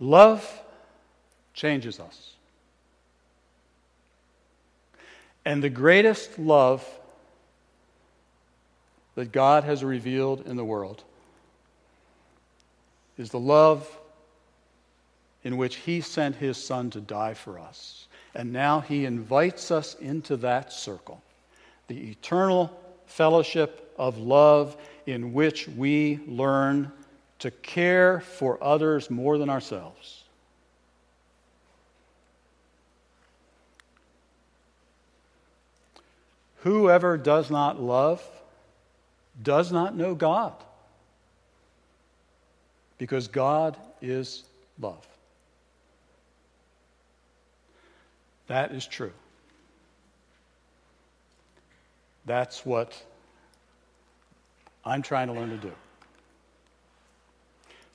Love 0.00 0.62
changes 1.54 1.98
us. 1.98 2.32
And 5.44 5.62
the 5.62 5.70
greatest 5.70 6.38
love 6.38 6.86
that 9.14 9.32
God 9.32 9.64
has 9.64 9.82
revealed 9.82 10.46
in 10.46 10.56
the 10.56 10.64
world 10.64 11.02
is 13.16 13.30
the 13.30 13.40
love 13.40 13.98
in 15.42 15.56
which 15.56 15.76
He 15.76 16.00
sent 16.00 16.36
His 16.36 16.62
Son 16.62 16.90
to 16.90 17.00
die 17.00 17.34
for 17.34 17.58
us. 17.58 18.06
And 18.34 18.52
now 18.52 18.80
He 18.80 19.04
invites 19.04 19.70
us 19.70 19.94
into 19.94 20.36
that 20.36 20.72
circle, 20.72 21.20
the 21.88 22.10
eternal 22.10 22.70
fellowship 23.06 23.92
of 23.98 24.18
love 24.18 24.76
in 25.06 25.32
which 25.32 25.66
we 25.66 26.20
learn 26.26 26.92
to 27.38 27.50
care 27.50 28.20
for 28.20 28.62
others 28.62 29.10
more 29.10 29.38
than 29.38 29.48
ourselves. 29.48 30.24
Whoever 36.62 37.16
does 37.16 37.50
not 37.50 37.80
love 37.80 38.22
does 39.42 39.70
not 39.70 39.94
know 39.94 40.14
God 40.14 40.54
because 42.98 43.28
God 43.28 43.76
is 44.02 44.42
love. 44.80 45.06
That 48.48 48.72
is 48.72 48.86
true. 48.86 49.12
That's 52.26 52.66
what 52.66 53.00
I'm 54.84 55.02
trying 55.02 55.28
to 55.28 55.32
learn 55.34 55.50
to 55.50 55.56
do. 55.56 55.72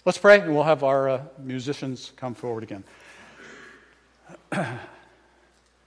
Let's 0.06 0.18
pray, 0.18 0.42
and 0.42 0.54
we'll 0.54 0.66
have 0.66 0.84
our 0.84 1.08
uh, 1.08 1.22
musicians 1.38 2.12
come 2.18 2.36
forward 2.36 2.64
again. 2.64 2.84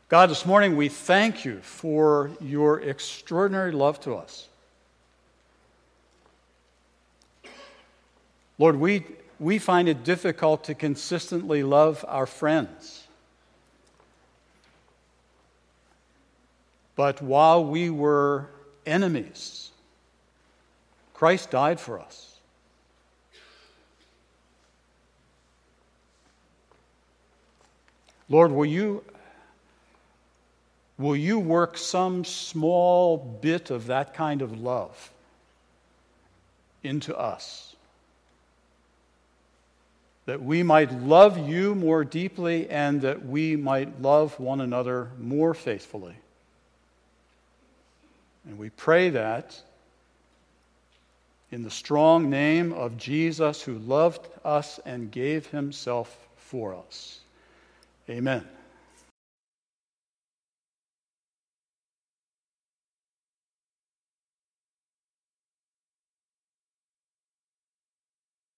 God, 0.08 0.30
this 0.30 0.46
morning 0.46 0.74
we 0.74 0.88
thank 0.88 1.44
you 1.44 1.60
for 1.60 2.30
your 2.40 2.80
extraordinary 2.80 3.72
love 3.72 4.00
to 4.00 4.14
us. 4.14 4.48
Lord, 8.56 8.76
we, 8.76 9.04
we 9.38 9.58
find 9.58 9.86
it 9.86 10.02
difficult 10.02 10.64
to 10.64 10.74
consistently 10.74 11.62
love 11.62 12.02
our 12.08 12.24
friends. 12.24 13.06
But 16.94 17.20
while 17.20 17.62
we 17.62 17.90
were 17.90 18.46
enemies, 18.86 19.72
Christ 21.12 21.50
died 21.50 21.78
for 21.78 22.00
us. 22.00 22.25
Lord, 28.28 28.52
will 28.52 28.66
you, 28.66 29.04
will 30.98 31.16
you 31.16 31.38
work 31.38 31.78
some 31.78 32.24
small 32.24 33.16
bit 33.16 33.70
of 33.70 33.86
that 33.86 34.14
kind 34.14 34.42
of 34.42 34.60
love 34.60 35.10
into 36.82 37.16
us? 37.16 37.76
that 40.26 40.42
we 40.42 40.62
might 40.62 40.92
love 40.92 41.38
you 41.48 41.74
more 41.74 42.04
deeply 42.04 42.68
and 42.68 43.00
that 43.00 43.24
we 43.24 43.56
might 43.56 44.02
love 44.02 44.38
one 44.38 44.60
another 44.60 45.08
more 45.18 45.54
faithfully. 45.54 46.16
And 48.44 48.58
we 48.58 48.70
pray 48.70 49.10
that 49.10 49.60
in 51.52 51.62
the 51.62 51.70
strong 51.70 52.28
name 52.28 52.72
of 52.72 52.96
Jesus, 52.96 53.62
who 53.62 53.78
loved 53.78 54.26
us 54.44 54.80
and 54.84 55.12
gave 55.12 55.46
himself 55.46 56.26
for 56.36 56.74
us. 56.74 57.20
Amen. 58.08 58.55